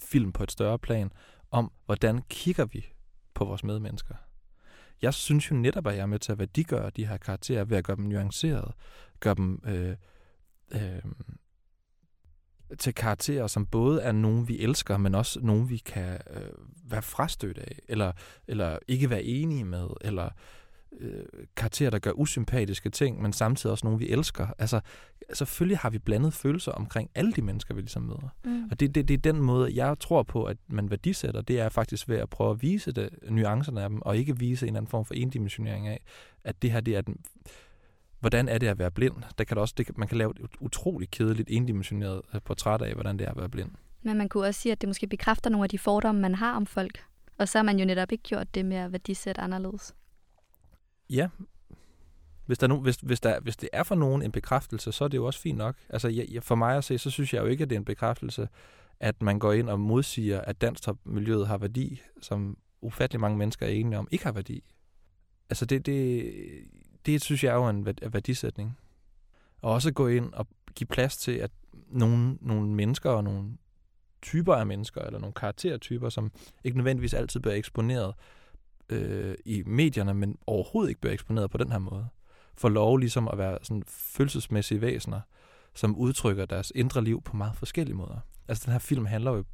film 0.00 0.32
på 0.32 0.42
et 0.42 0.52
større 0.52 0.78
plan, 0.78 1.10
om 1.50 1.72
hvordan 1.86 2.22
kigger 2.28 2.64
vi 2.64 2.86
på 3.34 3.44
vores 3.44 3.64
medmennesker. 3.64 4.14
Jeg 5.02 5.14
synes 5.14 5.50
jo 5.50 5.56
netop, 5.56 5.86
at 5.86 5.94
jeg 5.94 6.02
er 6.02 6.06
med 6.06 6.18
til 6.18 6.32
at 6.32 6.38
værdiggøre 6.38 6.90
de 6.90 7.06
her 7.06 7.16
karakterer 7.16 7.64
ved 7.64 7.76
at 7.76 7.84
gøre 7.84 7.96
dem 7.96 8.04
nuancerede, 8.04 8.72
gøre 9.20 9.34
dem 9.34 9.62
øh, 9.66 9.96
øh, 10.70 11.02
til 12.78 12.94
karakterer, 12.94 13.46
som 13.46 13.66
både 13.66 14.02
er 14.02 14.12
nogen, 14.12 14.48
vi 14.48 14.58
elsker, 14.58 14.96
men 14.96 15.14
også 15.14 15.40
nogen, 15.42 15.70
vi 15.70 15.76
kan 15.76 16.18
øh, 16.30 16.40
være 16.84 17.02
frastødt 17.02 17.58
af, 17.58 17.78
eller, 17.88 18.12
eller 18.48 18.78
ikke 18.88 19.10
være 19.10 19.22
enige 19.22 19.64
med, 19.64 19.86
eller 20.00 20.28
øh, 21.00 21.24
karakterer, 21.56 21.90
der 21.90 21.98
gør 21.98 22.10
usympatiske 22.10 22.90
ting, 22.90 23.22
men 23.22 23.32
samtidig 23.32 23.70
også 23.70 23.86
nogen, 23.86 24.00
vi 24.00 24.08
elsker. 24.08 24.46
Altså, 24.58 24.80
selvfølgelig 25.32 25.78
har 25.78 25.90
vi 25.90 25.98
blandet 25.98 26.32
følelser 26.34 26.72
omkring 26.72 27.10
alle 27.14 27.32
de 27.32 27.42
mennesker, 27.42 27.74
vi 27.74 27.80
ligesom 27.80 28.02
møder. 28.02 28.34
Mm. 28.44 28.64
Og 28.70 28.80
det, 28.80 28.94
det, 28.94 29.08
det 29.08 29.14
er 29.14 29.32
den 29.32 29.40
måde, 29.42 29.72
jeg 29.74 29.98
tror 30.00 30.22
på, 30.22 30.44
at 30.44 30.56
man 30.68 30.90
værdisætter, 30.90 31.40
det 31.40 31.60
er 31.60 31.68
faktisk 31.68 32.08
ved 32.08 32.16
at 32.16 32.30
prøve 32.30 32.50
at 32.50 32.62
vise 32.62 32.92
det, 32.92 33.08
nuancerne 33.30 33.82
af 33.82 33.88
dem, 33.88 34.02
og 34.02 34.16
ikke 34.16 34.38
vise 34.38 34.66
en 34.66 34.68
eller 34.68 34.78
anden 34.78 34.90
form 34.90 35.04
for 35.04 35.14
endimensionering 35.14 35.88
af, 35.88 36.00
at 36.44 36.62
det 36.62 36.72
her, 36.72 36.80
det 36.80 36.96
er 36.96 37.00
den 37.00 37.16
hvordan 38.20 38.48
er 38.48 38.58
det 38.58 38.66
at 38.66 38.78
være 38.78 38.90
blind? 38.90 39.14
Der 39.38 39.44
kan 39.44 39.58
også, 39.58 39.74
det, 39.76 39.98
man 39.98 40.08
kan 40.08 40.18
lave 40.18 40.30
et 40.30 40.50
utroligt 40.60 41.10
kedeligt, 41.10 41.48
endimensioneret 41.50 42.22
øh, 42.34 42.40
portræt 42.42 42.82
af, 42.82 42.94
hvordan 42.94 43.18
det 43.18 43.26
er 43.26 43.30
at 43.30 43.36
være 43.36 43.48
blind. 43.48 43.70
Men 44.02 44.16
man 44.16 44.28
kunne 44.28 44.46
også 44.46 44.60
sige, 44.60 44.72
at 44.72 44.80
det 44.80 44.88
måske 44.88 45.06
bekræfter 45.06 45.50
nogle 45.50 45.64
af 45.64 45.68
de 45.68 45.78
fordomme, 45.78 46.20
man 46.20 46.34
har 46.34 46.56
om 46.56 46.66
folk. 46.66 47.04
Og 47.38 47.48
så 47.48 47.58
har 47.58 47.62
man 47.62 47.78
jo 47.78 47.84
netop 47.84 48.12
ikke 48.12 48.24
gjort 48.24 48.54
det 48.54 48.64
med 48.64 48.76
at 48.76 48.92
værdisætte 48.92 49.40
anderledes. 49.40 49.94
Ja. 51.10 51.28
Hvis, 52.46 52.58
der 52.58 52.66
nu, 52.66 52.80
hvis, 52.80 52.96
hvis, 52.96 53.20
der, 53.20 53.40
hvis 53.40 53.56
det 53.56 53.68
er 53.72 53.82
for 53.82 53.94
nogen 53.94 54.22
en 54.22 54.32
bekræftelse, 54.32 54.92
så 54.92 55.04
er 55.04 55.08
det 55.08 55.16
jo 55.16 55.26
også 55.26 55.40
fint 55.40 55.58
nok. 55.58 55.76
Altså, 55.88 56.08
jeg, 56.08 56.42
for 56.42 56.54
mig 56.54 56.76
at 56.76 56.84
se, 56.84 56.98
så 56.98 57.10
synes 57.10 57.34
jeg 57.34 57.42
jo 57.42 57.46
ikke, 57.46 57.62
at 57.62 57.70
det 57.70 57.76
er 57.76 57.80
en 57.80 57.84
bekræftelse, 57.84 58.48
at 59.00 59.22
man 59.22 59.38
går 59.38 59.52
ind 59.52 59.68
og 59.68 59.80
modsiger, 59.80 60.40
at 60.40 60.60
dansktopmiljøet 60.60 61.46
har 61.46 61.58
værdi, 61.58 62.02
som 62.20 62.58
ufattelig 62.80 63.20
mange 63.20 63.38
mennesker 63.38 63.66
er 63.66 63.70
enige 63.70 63.98
om, 63.98 64.08
ikke 64.10 64.24
har 64.24 64.32
værdi. 64.32 64.64
Altså, 65.50 65.66
det, 65.66 65.86
det, 65.86 66.32
det 67.06 67.22
synes 67.22 67.44
jeg 67.44 67.50
er 67.50 67.56
jo 67.56 67.68
en 67.68 67.86
værdisætning. 67.86 68.78
Og 69.62 69.72
også 69.72 69.92
gå 69.92 70.08
ind 70.08 70.32
og 70.32 70.46
give 70.74 70.86
plads 70.86 71.16
til, 71.16 71.32
at 71.32 71.50
nogle, 71.88 72.38
nogle 72.40 72.68
mennesker 72.74 73.10
og 73.10 73.24
nogle 73.24 73.56
typer 74.22 74.54
af 74.54 74.66
mennesker, 74.66 75.00
eller 75.00 75.18
nogle 75.18 75.34
karaktertyper, 75.34 76.08
som 76.08 76.32
ikke 76.64 76.76
nødvendigvis 76.76 77.14
altid 77.14 77.40
bliver 77.40 77.54
eksponeret 77.54 78.14
øh, 78.88 79.34
i 79.44 79.62
medierne, 79.66 80.14
men 80.14 80.38
overhovedet 80.46 80.88
ikke 80.88 81.00
bliver 81.00 81.14
eksponeret 81.14 81.50
på 81.50 81.58
den 81.58 81.72
her 81.72 81.78
måde, 81.78 82.08
får 82.54 82.68
lov 82.68 82.96
ligesom 82.96 83.28
at 83.28 83.38
være 83.38 83.58
sådan 83.62 83.82
følelsesmæssige 83.86 84.80
væsener, 84.80 85.20
som 85.74 85.96
udtrykker 85.96 86.46
deres 86.46 86.72
indre 86.74 87.04
liv 87.04 87.22
på 87.22 87.36
meget 87.36 87.56
forskellige 87.56 87.96
måder. 87.96 88.18
Altså 88.48 88.62
den 88.66 88.72
her 88.72 88.78
film 88.78 89.06
handler 89.06 89.32
jo 89.32 89.44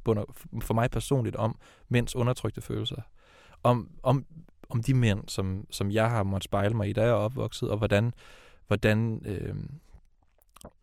for 0.61 0.73
mig 0.73 0.91
personligt 0.91 1.35
om 1.35 1.59
mænds 1.89 2.15
undertrykte 2.15 2.61
følelser. 2.61 3.01
Om, 3.63 3.89
om 4.03 4.25
om 4.69 4.83
de 4.83 4.93
mænd, 4.93 5.23
som, 5.27 5.67
som 5.69 5.91
jeg 5.91 6.09
har 6.09 6.23
måttet 6.23 6.43
spejle 6.43 6.75
mig 6.75 6.89
i, 6.89 6.93
da 6.93 7.01
jeg 7.01 7.09
er 7.09 7.13
opvokset, 7.13 7.69
og 7.69 7.77
hvordan, 7.77 8.13
hvordan, 8.67 9.21
øh, 9.25 9.55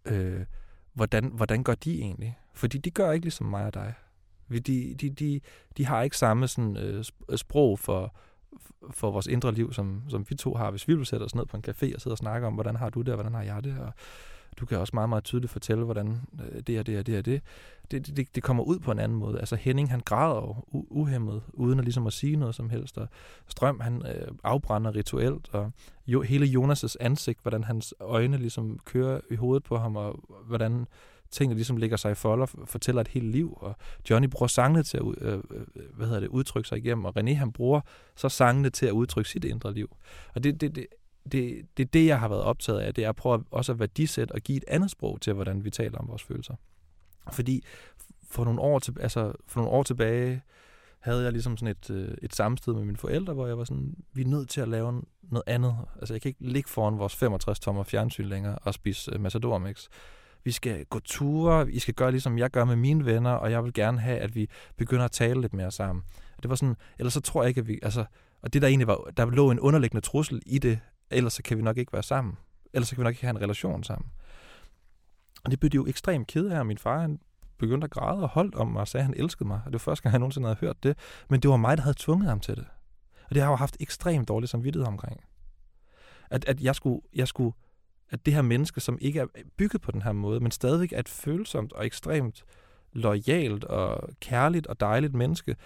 øh, 0.04 0.44
hvordan, 0.92 1.24
hvordan 1.24 1.64
gør 1.64 1.74
de 1.74 2.00
egentlig? 2.00 2.38
Fordi 2.54 2.78
de 2.78 2.90
gør 2.90 3.12
ikke 3.12 3.24
ligesom 3.24 3.46
mig 3.46 3.64
og 3.64 3.74
dig. 3.74 3.94
De, 4.50 4.60
de, 4.94 5.10
de, 5.10 5.40
de 5.76 5.86
har 5.86 6.02
ikke 6.02 6.16
samme 6.16 6.48
sådan, 6.48 6.76
øh, 6.76 7.04
øh, 7.28 7.38
sprog 7.38 7.78
for, 7.78 8.14
for 8.90 9.10
vores 9.10 9.26
indre 9.26 9.52
liv, 9.52 9.72
som, 9.72 10.02
som 10.08 10.26
vi 10.28 10.34
to 10.34 10.54
har. 10.54 10.70
Hvis 10.70 10.88
vi 10.88 10.94
vil 10.94 11.06
sætte 11.06 11.24
os 11.24 11.34
ned 11.34 11.46
på 11.46 11.56
en 11.56 11.64
café 11.68 11.94
og 11.94 12.00
sidde 12.00 12.14
og 12.14 12.18
snakke 12.18 12.46
om, 12.46 12.54
hvordan 12.54 12.76
har 12.76 12.90
du 12.90 13.00
det, 13.00 13.08
og 13.08 13.14
hvordan 13.14 13.34
har 13.34 13.42
jeg 13.42 13.64
det, 13.64 13.78
og 13.78 13.92
du 14.56 14.66
kan 14.66 14.78
også 14.78 14.90
meget, 14.94 15.08
meget 15.08 15.24
tydeligt 15.24 15.52
fortælle, 15.52 15.84
hvordan 15.84 16.20
øh, 16.40 16.62
det 16.66 16.78
er 16.78 16.82
det 16.82 16.98
og 16.98 17.06
det 17.06 17.16
er 17.16 17.22
det. 17.22 17.42
Det, 17.90 18.16
det, 18.16 18.34
det 18.34 18.42
kommer 18.42 18.62
ud 18.62 18.78
på 18.78 18.90
en 18.90 18.98
anden 18.98 19.18
måde. 19.18 19.38
Altså 19.38 19.56
Henning, 19.56 19.90
han 19.90 20.00
græder 20.00 20.34
jo 20.34 20.56
uhemmet, 20.72 21.42
uden 21.52 21.78
at 21.78 21.84
ligesom 21.84 22.06
at 22.06 22.12
sige 22.12 22.36
noget 22.36 22.54
som 22.54 22.70
helst. 22.70 22.98
Og 22.98 23.08
Strøm, 23.48 23.80
han 23.80 24.06
øh, 24.06 24.28
afbrænder 24.44 24.94
rituelt, 24.94 25.48
og 25.52 25.72
jo, 26.06 26.22
hele 26.22 26.46
Jonas' 26.46 26.94
ansigt, 27.00 27.38
hvordan 27.42 27.64
hans 27.64 27.94
øjne 28.00 28.36
ligesom 28.36 28.78
kører 28.84 29.20
i 29.30 29.34
hovedet 29.34 29.64
på 29.64 29.78
ham, 29.78 29.96
og 29.96 30.24
hvordan 30.46 30.86
ting, 31.30 31.50
der 31.50 31.56
ligesom 31.56 31.76
ligger 31.76 31.96
sig 31.96 32.12
i 32.12 32.14
folder, 32.14 32.46
fortæller 32.64 33.00
et 33.00 33.08
helt 33.08 33.26
liv, 33.26 33.58
og 33.60 33.76
Johnny 34.10 34.28
bruger 34.28 34.46
sangene 34.46 34.82
til 34.82 34.96
at 34.96 35.04
øh, 35.18 35.34
øh, 35.50 35.66
hvad 35.94 36.06
hedder 36.06 36.20
det, 36.20 36.28
udtrykke 36.28 36.68
sig 36.68 36.78
igennem, 36.78 37.04
og 37.04 37.16
René 37.18 37.34
han 37.34 37.52
bruger 37.52 37.80
så 38.16 38.28
sangene 38.28 38.70
til 38.70 38.86
at 38.86 38.92
udtrykke 38.92 39.30
sit 39.30 39.44
indre 39.44 39.74
liv. 39.74 39.96
Og 40.34 40.44
det, 40.44 40.60
det, 40.60 40.76
det, 40.76 40.86
det, 41.32 41.66
det 41.76 41.82
er 41.82 41.88
det, 41.92 42.06
jeg 42.06 42.20
har 42.20 42.28
været 42.28 42.42
optaget 42.42 42.80
af, 42.80 42.94
det 42.94 43.04
er 43.04 43.08
at 43.08 43.16
prøve 43.16 43.44
også 43.50 43.72
at 43.72 43.78
værdisætte 43.78 44.32
og 44.32 44.40
give 44.40 44.56
et 44.56 44.64
andet 44.68 44.90
sprog 44.90 45.20
til, 45.20 45.32
hvordan 45.32 45.64
vi 45.64 45.70
taler 45.70 45.98
om 45.98 46.08
vores 46.08 46.22
følelser. 46.22 46.54
Fordi 47.32 47.64
for 48.30 48.44
nogle 48.44 48.60
år, 48.60 48.78
til, 48.78 48.96
altså 49.00 49.32
for 49.46 49.60
nogle 49.60 49.72
år 49.72 49.82
tilbage, 49.82 50.42
havde 51.00 51.22
jeg 51.22 51.32
ligesom 51.32 51.56
sådan 51.56 51.76
et, 51.76 51.90
øh, 51.90 52.14
et 52.22 52.34
samsted 52.34 52.74
med 52.74 52.84
mine 52.84 52.96
forældre, 52.96 53.34
hvor 53.34 53.46
jeg 53.46 53.58
var 53.58 53.64
sådan, 53.64 53.94
vi 54.12 54.22
er 54.22 54.26
nødt 54.26 54.48
til 54.48 54.60
at 54.60 54.68
lave 54.68 55.02
noget 55.22 55.42
andet. 55.46 55.76
Altså 55.98 56.14
jeg 56.14 56.20
kan 56.20 56.28
ikke 56.28 56.52
ligge 56.52 56.70
foran 56.70 56.98
vores 56.98 57.16
65 57.16 57.60
tommer 57.60 57.82
fjernsyn 57.82 58.24
længere 58.24 58.58
og 58.58 58.74
spise 58.74 59.10
øh, 59.10 59.14
uh, 59.14 59.22
Matador 59.22 59.58
Mix. 59.58 59.86
Vi 60.44 60.52
skal 60.52 60.84
gå 60.84 60.98
ture, 60.98 61.66
vi 61.66 61.78
skal 61.78 61.94
gøre 61.94 62.10
ligesom 62.10 62.38
jeg 62.38 62.50
gør 62.50 62.64
med 62.64 62.76
mine 62.76 63.06
venner, 63.06 63.30
og 63.30 63.50
jeg 63.50 63.64
vil 63.64 63.72
gerne 63.72 64.00
have, 64.00 64.18
at 64.18 64.34
vi 64.34 64.50
begynder 64.76 65.04
at 65.04 65.10
tale 65.10 65.40
lidt 65.40 65.54
mere 65.54 65.70
sammen. 65.70 66.04
Og 66.36 66.42
det 66.42 66.48
var 66.48 66.56
sådan, 66.56 66.76
ellers 66.98 67.12
så 67.12 67.20
tror 67.20 67.42
jeg 67.42 67.48
ikke, 67.48 67.60
at 67.60 67.68
vi, 67.68 67.78
altså, 67.82 68.04
og 68.42 68.52
det 68.52 68.62
der 68.62 68.68
egentlig 68.68 68.86
var, 68.86 68.96
der 69.16 69.30
lå 69.30 69.50
en 69.50 69.60
underliggende 69.60 70.00
trussel 70.00 70.42
i 70.46 70.58
det, 70.58 70.78
ellers 71.10 71.32
så 71.32 71.42
kan 71.42 71.56
vi 71.56 71.62
nok 71.62 71.76
ikke 71.76 71.92
være 71.92 72.02
sammen. 72.02 72.34
Ellers 72.72 72.88
så 72.88 72.94
kan 72.94 73.02
vi 73.02 73.04
nok 73.04 73.12
ikke 73.12 73.22
have 73.22 73.36
en 73.36 73.42
relation 73.42 73.84
sammen. 73.84 74.10
Og 75.44 75.50
det 75.50 75.60
blev 75.60 75.70
de 75.70 75.76
jo 75.76 75.86
ekstremt 75.86 76.26
ked 76.26 76.46
af, 76.46 76.64
min 76.64 76.78
far 76.78 77.00
han 77.00 77.20
begyndte 77.58 77.84
at 77.84 77.90
græde 77.90 78.22
og 78.22 78.28
holdt 78.28 78.54
om 78.54 78.68
mig 78.68 78.80
og 78.80 78.88
sagde, 78.88 79.02
at 79.02 79.06
han 79.06 79.14
elskede 79.16 79.48
mig. 79.48 79.56
Og 79.56 79.66
det 79.66 79.72
var 79.72 79.78
første 79.78 80.02
gang, 80.02 80.12
jeg 80.12 80.18
nogensinde 80.18 80.46
havde 80.46 80.58
hørt 80.60 80.82
det. 80.82 80.96
Men 81.30 81.40
det 81.40 81.50
var 81.50 81.56
mig, 81.56 81.76
der 81.76 81.82
havde 81.82 81.96
tvunget 81.98 82.28
ham 82.28 82.40
til 82.40 82.56
det. 82.56 82.66
Og 83.24 83.34
det 83.34 83.42
har 83.42 83.48
jeg 83.48 83.52
jo 83.52 83.56
haft 83.56 83.76
ekstremt 83.80 84.28
dårligt 84.28 84.50
samvittighed 84.50 84.86
omkring. 84.86 85.20
At, 86.30 86.44
at 86.44 86.60
jeg 86.60 86.74
skulle, 86.74 87.00
jeg 87.14 87.28
skulle, 87.28 87.52
at 88.10 88.26
det 88.26 88.34
her 88.34 88.42
menneske, 88.42 88.80
som 88.80 88.98
ikke 89.00 89.20
er 89.20 89.26
bygget 89.56 89.82
på 89.82 89.90
den 89.90 90.02
her 90.02 90.12
måde, 90.12 90.40
men 90.40 90.50
stadigvæk 90.50 90.92
er 90.92 90.98
et 90.98 91.08
følsomt 91.08 91.72
og 91.72 91.86
ekstremt 91.86 92.44
lojalt 92.92 93.64
og 93.64 94.08
kærligt 94.20 94.66
og 94.66 94.80
dejligt 94.80 95.14
menneske, 95.14 95.56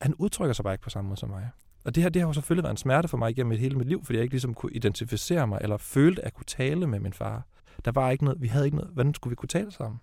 han 0.00 0.14
udtrykker 0.14 0.52
sig 0.52 0.62
bare 0.62 0.74
ikke 0.74 0.82
på 0.82 0.90
samme 0.90 1.08
måde 1.08 1.20
som 1.20 1.28
mig. 1.28 1.50
Og 1.84 1.94
det 1.94 2.02
her, 2.02 2.10
det 2.10 2.22
har 2.22 2.28
jo 2.28 2.32
selvfølgelig 2.32 2.62
været 2.62 2.72
en 2.72 2.76
smerte 2.76 3.08
for 3.08 3.16
mig 3.16 3.30
igennem 3.30 3.58
hele 3.58 3.76
mit 3.76 3.88
liv, 3.88 4.04
fordi 4.04 4.16
jeg 4.16 4.22
ikke 4.22 4.34
ligesom 4.34 4.54
kunne 4.54 4.72
identificere 4.72 5.46
mig, 5.46 5.58
eller 5.62 5.76
følte, 5.76 6.22
at 6.22 6.24
jeg 6.24 6.32
kunne 6.32 6.44
tale 6.44 6.86
med 6.86 7.00
min 7.00 7.12
far. 7.12 7.46
Der 7.84 7.92
var 7.92 8.10
ikke 8.10 8.24
noget, 8.24 8.42
vi 8.42 8.48
havde 8.48 8.64
ikke 8.64 8.76
noget, 8.76 8.90
hvordan 8.92 9.14
skulle 9.14 9.32
vi 9.32 9.36
kunne 9.36 9.48
tale 9.48 9.70
sammen? 9.70 10.00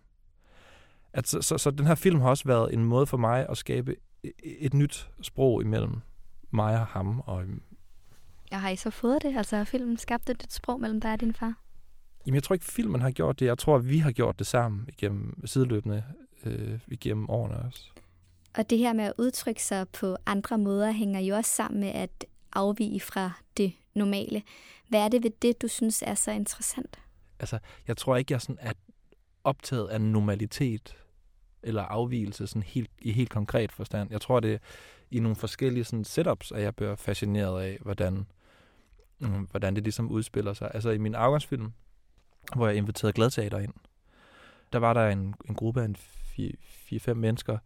At 1.14 1.28
så, 1.28 1.42
så, 1.42 1.58
så 1.58 1.72
den 1.72 1.88
her 1.88 1.96
film 1.96 2.22
har 2.22 2.30
også 2.30 2.44
været 2.46 2.74
en 2.74 2.86
måde 2.86 3.06
for 3.06 3.18
mig 3.18 3.50
at 3.50 3.58
skabe 3.58 3.96
et 4.44 4.74
nyt 4.74 5.10
sprog 5.22 5.62
imellem 5.62 6.02
mig 6.52 6.80
og 6.80 6.86
ham. 6.86 7.20
Og, 7.26 7.44
ja, 8.52 8.58
har 8.58 8.70
I 8.70 8.76
så 8.76 8.90
fået 8.90 9.24
det? 9.24 9.38
Altså 9.38 9.58
har 9.58 9.64
filmen 9.64 9.98
skabt 9.98 10.30
et 10.30 10.46
sprog 10.50 10.80
mellem 10.80 11.02
dig 11.02 11.14
og 11.14 11.20
din 11.20 11.34
far? 11.34 11.54
Jamen, 12.26 12.36
jeg 12.36 12.44
tror 12.44 12.54
ikke, 12.54 12.66
filmen 12.66 13.02
har 13.02 13.12
gjort 13.12 13.40
det. 13.40 13.46
Jeg 13.46 13.58
tror, 13.58 13.76
at 13.76 13.90
vi 13.90 13.98
har 13.98 14.12
gjort 14.12 14.40
det 14.40 14.48
sammen 14.48 14.86
igennem 14.88 15.48
sideløbende 15.48 16.04
øh, 16.46 16.80
igennem 16.88 17.30
årene 17.30 17.56
også. 17.60 17.92
Og 18.58 18.70
det 18.70 18.78
her 18.78 18.94
med 18.94 19.06
at 19.06 19.14
udtrykke 19.18 19.64
sig 19.64 19.90
på 19.90 20.18
andre 20.26 20.58
måder 20.58 20.92
hænger 20.92 21.20
jo 21.20 21.36
også 21.36 21.52
sammen 21.52 21.80
med 21.80 21.90
at 21.90 22.26
afvige 22.54 23.00
fra 23.00 23.32
det 23.58 23.74
normale. 23.94 24.42
Hvad 24.88 25.00
er 25.00 25.08
det 25.08 25.24
ved 25.24 25.32
det, 25.42 25.62
du 25.62 25.68
synes 25.68 26.04
er 26.08 26.14
så 26.14 26.32
interessant? 26.32 27.00
Altså, 27.40 27.60
jeg 27.88 27.98
tror 27.98 28.16
ikke, 28.16 28.34
jeg 28.34 28.42
sådan 28.42 28.58
er 28.62 28.74
optaget 29.44 29.88
af 29.88 30.02
normalitet 30.02 30.96
eller 31.64 31.84
afvielse 31.84 32.48
sådan 32.48 32.64
helt, 32.64 32.92
i 33.02 33.12
helt 33.12 33.30
konkret 33.30 33.72
forstand. 33.72 34.12
Jeg 34.12 34.22
tror, 34.22 34.40
det 34.40 34.54
er 34.54 34.58
i 35.12 35.20
nogle 35.20 35.36
forskellige 35.36 35.84
sådan, 35.84 36.04
setups, 36.04 36.52
at 36.52 36.62
jeg 36.62 36.76
bliver 36.76 36.96
fascineret 36.96 37.62
af, 37.62 37.78
hvordan, 37.82 38.26
mm, 39.20 39.48
hvordan 39.52 39.76
det 39.76 39.84
ligesom 39.84 40.12
udspiller 40.12 40.54
sig. 40.54 40.72
Altså 40.74 40.90
i 40.90 40.98
min 40.98 41.16
afgangsfilm, 41.16 41.72
hvor 42.56 42.68
jeg 42.68 42.76
inviterede 42.76 43.14
Gladteater 43.14 43.60
ind, 43.60 43.74
der 44.74 44.80
var 44.80 44.94
der 44.94 45.08
en, 45.10 45.34
en 45.50 45.56
gruppe 45.56 45.82
af 45.82 45.86
en 45.86 45.96
4-5 46.92 47.14
mennesker, 47.14 47.58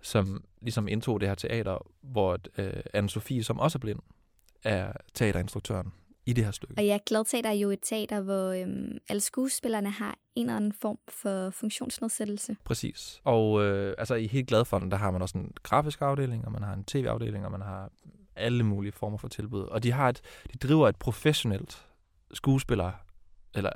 som 0.00 0.44
ligesom 0.60 0.88
indtog 0.88 1.20
det 1.20 1.28
her 1.28 1.34
teater, 1.34 1.78
hvor 2.00 2.38
øh, 2.58 2.82
Anne-Sophie, 2.96 3.42
som 3.42 3.58
også 3.58 3.78
er 3.78 3.80
blind, 3.80 3.98
er 4.64 4.92
teaterinstruktøren 5.14 5.92
i 6.26 6.32
det 6.32 6.44
her 6.44 6.50
stykke. 6.50 6.74
Og 6.78 6.84
ja, 6.84 6.98
Gladteater 7.06 7.50
er 7.50 7.54
jo 7.54 7.70
et 7.70 7.78
teater, 7.82 8.20
hvor 8.20 8.50
øhm, 8.50 8.98
alle 9.08 9.20
skuespillerne 9.20 9.90
har 9.90 10.18
en 10.34 10.46
eller 10.46 10.56
anden 10.56 10.72
form 10.72 10.98
for 11.08 11.50
funktionsnedsættelse. 11.50 12.56
Præcis. 12.64 13.20
Og 13.24 13.64
øh, 13.64 13.94
altså 13.98 14.14
i 14.14 14.26
helt 14.26 14.48
Gladfonden, 14.48 14.90
der 14.90 14.96
har 14.96 15.10
man 15.10 15.22
også 15.22 15.38
en 15.38 15.52
grafisk 15.62 16.02
afdeling, 16.02 16.44
og 16.44 16.52
man 16.52 16.62
har 16.62 16.74
en 16.74 16.84
tv-afdeling, 16.84 17.44
og 17.44 17.50
man 17.50 17.60
har 17.60 17.90
alle 18.36 18.62
mulige 18.62 18.92
former 18.92 19.18
for 19.18 19.28
tilbud. 19.28 19.60
Og 19.60 19.82
de, 19.82 19.92
har 19.92 20.08
et, 20.08 20.20
de 20.52 20.58
driver 20.68 20.88
et 20.88 20.96
professionelt 20.96 21.86
skuespiller, 22.34 22.92
eller 23.54 23.70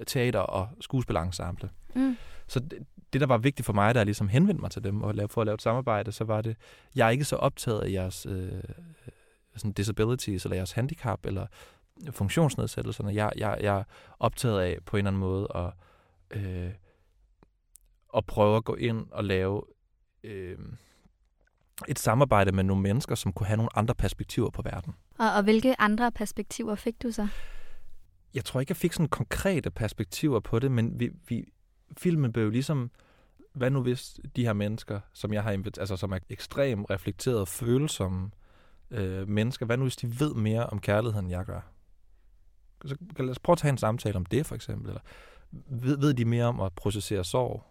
øh, 0.00 0.06
teater- 0.06 0.38
og 0.38 0.68
skuespillerensemble. 0.80 1.70
Mm. 1.94 2.16
Så 2.46 2.60
det, 2.60 2.78
det, 3.12 3.20
der 3.20 3.26
var 3.26 3.38
vigtigt 3.38 3.66
for 3.66 3.72
mig, 3.72 3.96
jeg 3.96 4.04
ligesom 4.04 4.28
henvendte 4.28 4.60
mig 4.60 4.70
til 4.70 4.84
dem 4.84 5.02
og 5.02 5.14
for 5.30 5.40
at 5.40 5.46
lave 5.46 5.54
et 5.54 5.62
samarbejde, 5.62 6.12
så 6.12 6.24
var 6.24 6.40
det, 6.40 6.56
jeg 6.94 7.06
er 7.06 7.10
ikke 7.10 7.24
så 7.24 7.36
optaget 7.36 7.80
af 7.80 7.90
jeres 7.90 8.26
øh, 8.26 8.62
sådan 9.56 9.72
disabilities, 9.72 10.44
eller 10.44 10.56
jeres 10.56 10.72
handicap, 10.72 11.26
eller 11.26 11.46
funktionsnedsættelserne. 12.10 13.14
Jeg, 13.14 13.32
jeg, 13.36 13.58
jeg 13.60 13.78
er 13.78 13.84
optaget 14.18 14.60
af 14.60 14.78
på 14.86 14.96
en 14.96 14.98
eller 14.98 15.10
anden 15.10 15.20
måde 15.20 15.48
at, 15.54 15.72
øh, 16.30 16.70
at 18.16 18.26
prøve 18.26 18.56
at 18.56 18.64
gå 18.64 18.74
ind 18.74 19.06
og 19.10 19.24
lave 19.24 19.62
øh, 20.24 20.58
et 21.88 21.98
samarbejde 21.98 22.52
med 22.52 22.64
nogle 22.64 22.82
mennesker, 22.82 23.14
som 23.14 23.32
kunne 23.32 23.46
have 23.46 23.56
nogle 23.56 23.78
andre 23.78 23.94
perspektiver 23.94 24.50
på 24.50 24.62
verden. 24.62 24.94
Og, 25.18 25.32
og 25.32 25.42
hvilke 25.42 25.80
andre 25.80 26.12
perspektiver 26.12 26.74
fik 26.74 27.02
du 27.02 27.12
så? 27.12 27.28
Jeg 28.34 28.44
tror 28.44 28.60
ikke, 28.60 28.70
jeg 28.70 28.76
fik 28.76 28.92
sådan 28.92 29.08
konkrete 29.08 29.70
perspektiver 29.70 30.40
på 30.40 30.58
det, 30.58 30.70
men 30.70 31.00
vi, 31.00 31.10
vi, 31.28 31.44
filmen 31.98 32.32
blev 32.32 32.50
ligesom, 32.50 32.90
hvad 33.54 33.70
nu 33.70 33.82
hvis 33.82 34.20
de 34.36 34.44
her 34.44 34.52
mennesker, 34.52 35.00
som 35.12 35.32
jeg 35.32 35.42
har 35.42 35.62
altså 35.80 35.96
som 35.96 36.12
er 36.12 36.18
ekstremt 36.28 36.90
reflekteret, 36.90 37.48
følsomme 37.48 38.30
øh, 38.90 39.28
mennesker, 39.28 39.66
hvad 39.66 39.76
nu 39.76 39.84
hvis 39.84 39.96
de 39.96 40.20
ved 40.20 40.34
mere 40.34 40.66
om 40.66 40.80
kærligheden, 40.80 41.24
end 41.24 41.30
jeg 41.30 41.44
gør? 41.44 41.73
Så 42.86 42.96
lad 43.18 43.30
os 43.30 43.38
prøve 43.38 43.54
at 43.54 43.58
tage 43.58 43.70
en 43.70 43.78
samtale 43.78 44.16
om 44.16 44.26
det, 44.26 44.46
for 44.46 44.54
eksempel. 44.54 44.88
Eller, 44.88 45.00
ved, 45.50 45.98
ved 45.98 46.14
de 46.14 46.24
mere 46.24 46.44
om 46.44 46.60
at 46.60 46.72
processere 46.72 47.24
sorg? 47.24 47.62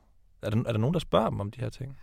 Er 0.42 0.50
der, 0.50 0.58
er 0.58 0.72
der 0.72 0.80
nogen, 0.80 0.94
der 0.94 1.00
spørger 1.00 1.30
dem 1.30 1.40
om 1.40 1.52
de 1.52 1.62
her 1.62 1.70
ting? 1.70 1.98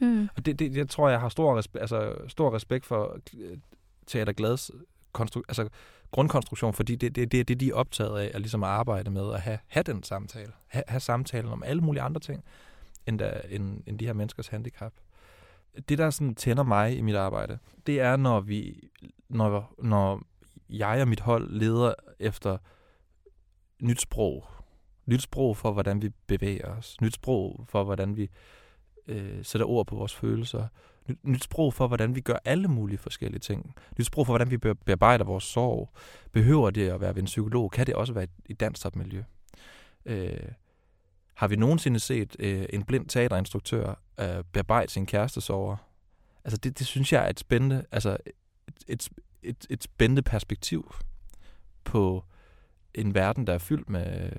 Mm. 0.00 0.28
Og 0.36 0.46
det, 0.46 0.58
det, 0.58 0.76
jeg 0.76 0.88
tror, 0.88 1.08
jeg 1.08 1.20
har 1.20 1.28
stor, 1.28 1.58
respe, 1.58 1.80
altså, 1.80 2.14
stor 2.28 2.54
respekt 2.54 2.86
for 2.86 3.18
øh, 3.38 3.58
Teater 4.06 4.32
Glads 4.32 4.70
konstru, 5.12 5.42
altså, 5.48 5.68
grundkonstruktion, 6.10 6.72
fordi 6.72 6.96
det 6.96 7.06
er 7.06 7.10
det, 7.10 7.32
det, 7.32 7.48
det, 7.48 7.60
de 7.60 7.68
er 7.68 7.74
optaget 7.74 8.18
af, 8.18 8.30
at 8.34 8.40
ligesom 8.40 8.64
arbejde 8.64 9.10
med 9.10 9.34
at 9.34 9.40
have, 9.40 9.58
have 9.66 9.82
den 9.82 10.02
samtale. 10.02 10.52
Ha, 10.66 10.82
have 10.88 11.00
samtalen 11.00 11.52
om 11.52 11.62
alle 11.62 11.82
mulige 11.82 12.02
andre 12.02 12.20
ting, 12.20 12.44
end, 13.06 13.18
der, 13.18 13.40
end, 13.50 13.82
end 13.86 13.98
de 13.98 14.06
her 14.06 14.12
menneskers 14.12 14.48
handicap. 14.48 14.92
Det, 15.88 15.98
der 15.98 16.10
sådan 16.10 16.34
tænder 16.34 16.62
mig 16.62 16.96
i 16.96 17.00
mit 17.00 17.14
arbejde, 17.14 17.58
det 17.86 18.00
er, 18.00 18.16
når 18.16 18.40
vi, 18.40 18.90
når, 19.28 19.74
når 19.78 20.22
jeg 20.70 21.00
og 21.00 21.08
mit 21.08 21.20
hold 21.20 21.50
leder 21.50 21.94
efter 22.18 22.58
nyt 23.82 24.00
sprog. 24.00 24.46
Nyt 25.06 25.22
sprog 25.22 25.56
for, 25.56 25.72
hvordan 25.72 26.02
vi 26.02 26.10
bevæger 26.26 26.66
os. 26.66 27.00
Nyt 27.00 27.14
sprog 27.14 27.64
for, 27.68 27.84
hvordan 27.84 28.16
vi 28.16 28.30
øh, 29.06 29.44
sætter 29.44 29.66
ord 29.66 29.86
på 29.86 29.96
vores 29.96 30.14
følelser. 30.14 30.66
Nyt, 31.08 31.18
nyt 31.24 31.44
sprog 31.44 31.74
for, 31.74 31.86
hvordan 31.86 32.14
vi 32.14 32.20
gør 32.20 32.38
alle 32.44 32.68
mulige 32.68 32.98
forskellige 32.98 33.40
ting. 33.40 33.74
Nyt 33.98 34.06
sprog 34.06 34.26
for, 34.26 34.32
hvordan 34.32 34.50
vi 34.50 34.56
bearbejder 34.56 35.24
vores 35.24 35.44
sorg. 35.44 35.90
Behøver 36.32 36.70
det 36.70 36.88
at 36.88 37.00
være 37.00 37.14
ved 37.14 37.22
en 37.22 37.26
psykolog? 37.26 37.70
Kan 37.70 37.86
det 37.86 37.94
også 37.94 38.12
være 38.12 38.26
i 38.46 38.52
et 38.52 38.60
dansk 38.60 38.96
miljø? 38.96 39.22
Øh, 40.04 40.48
har 41.34 41.48
vi 41.48 41.56
nogensinde 41.56 42.00
set 42.00 42.36
øh, 42.38 42.66
en 42.70 42.84
blind 42.84 43.06
teaterinstruktør 43.06 43.94
øh, 44.20 44.44
bearbejde 44.52 44.92
sin 44.92 45.06
kæreste 45.06 45.40
sover? 45.40 45.76
Altså 46.44 46.56
det, 46.56 46.78
det 46.78 46.86
synes 46.86 47.12
jeg 47.12 47.24
er 47.24 47.28
et 47.28 47.40
spændende, 47.40 47.84
altså 47.92 48.16
et, 48.26 48.32
et, 48.88 49.08
et, 49.42 49.66
et 49.70 49.82
spændende 49.82 50.22
perspektiv 50.22 50.92
på 51.84 52.24
en 52.94 53.14
verden, 53.14 53.46
der 53.46 53.52
er 53.52 53.58
fyldt 53.58 53.90
med 53.90 54.32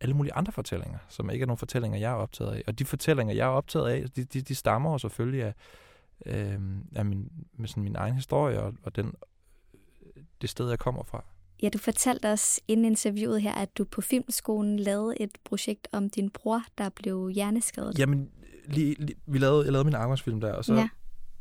alle 0.00 0.14
mulige 0.14 0.34
andre 0.34 0.52
fortællinger, 0.52 0.98
som 1.08 1.30
ikke 1.30 1.42
er 1.42 1.46
nogle 1.46 1.58
fortællinger, 1.58 1.98
jeg 1.98 2.10
er 2.10 2.16
optaget 2.16 2.52
af. 2.52 2.62
Og 2.66 2.78
de 2.78 2.84
fortællinger, 2.84 3.34
jeg 3.34 3.44
er 3.44 3.50
optaget 3.50 3.88
af, 3.88 4.10
de, 4.10 4.24
de, 4.24 4.40
de 4.40 4.54
stammer 4.54 4.92
jo 4.92 4.98
selvfølgelig 4.98 5.44
af, 5.44 5.54
øh, 6.26 6.60
af 6.94 7.04
min, 7.04 7.30
med 7.58 7.68
sådan 7.68 7.82
min 7.82 7.96
egen 7.96 8.14
historie 8.14 8.62
og, 8.62 8.74
og 8.82 8.96
den, 8.96 9.14
det 10.40 10.50
sted, 10.50 10.68
jeg 10.68 10.78
kommer 10.78 11.02
fra. 11.02 11.24
Ja, 11.62 11.68
du 11.68 11.78
fortalte 11.78 12.32
os 12.32 12.60
inden 12.68 12.86
interviewet 12.86 13.42
her, 13.42 13.54
at 13.54 13.78
du 13.78 13.84
på 13.84 14.00
filmskolen 14.00 14.78
lavede 14.78 15.20
et 15.20 15.30
projekt 15.44 15.88
om 15.92 16.10
din 16.10 16.30
bror, 16.30 16.62
der 16.78 16.88
blev 16.88 17.28
hjerneskadet. 17.28 17.98
Jamen, 17.98 18.30
lige, 18.64 18.94
lige, 18.98 19.16
vi 19.26 19.38
lavede, 19.38 19.64
jeg 19.64 19.72
lavede 19.72 19.84
min 19.84 19.94
arbejdsfilm 19.94 20.40
der, 20.40 20.52
og 20.52 20.64
så 20.64 20.74
ja. 20.74 20.88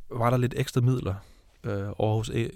var 0.09 0.29
der 0.29 0.37
lidt 0.37 0.53
ekstra 0.57 0.81
midler 0.81 1.15
øh, 1.63 1.89
over 1.97 2.17
hos 2.17 2.31
øh, 2.33 2.49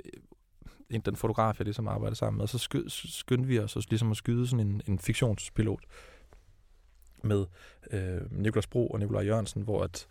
den 1.05 1.15
fotograf, 1.15 1.59
jeg 1.59 1.65
ligesom 1.65 1.87
arbejdede 1.87 2.15
sammen 2.15 2.37
med, 2.37 2.43
og 2.43 2.49
så 2.49 2.57
sky, 2.57 2.77
skyndte 2.87 3.47
vi 3.47 3.59
os 3.59 3.89
ligesom 3.89 4.11
at 4.11 4.17
skyde 4.17 4.47
sådan 4.47 4.67
en, 4.67 4.81
en 4.87 4.99
fiktionspilot 4.99 5.83
med 7.23 7.45
øh, 7.91 8.31
Niklas 8.31 8.67
Bro 8.67 8.87
og 8.87 8.99
Nikolaj 8.99 9.23
Jørgensen, 9.25 9.61
hvor 9.61 9.83
at 9.83 10.07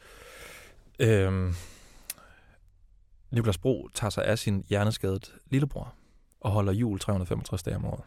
øh, 0.99 1.53
Niklas 3.31 3.59
Bro 3.59 3.89
tager 3.95 4.11
sig 4.11 4.25
af 4.25 4.39
sin 4.39 4.65
hjerneskadet 4.69 5.35
lillebror 5.51 5.95
og 6.41 6.51
holder 6.51 6.73
jul 6.73 6.99
365 6.99 7.63
dage 7.63 7.77
om 7.77 7.85
året. 7.85 8.05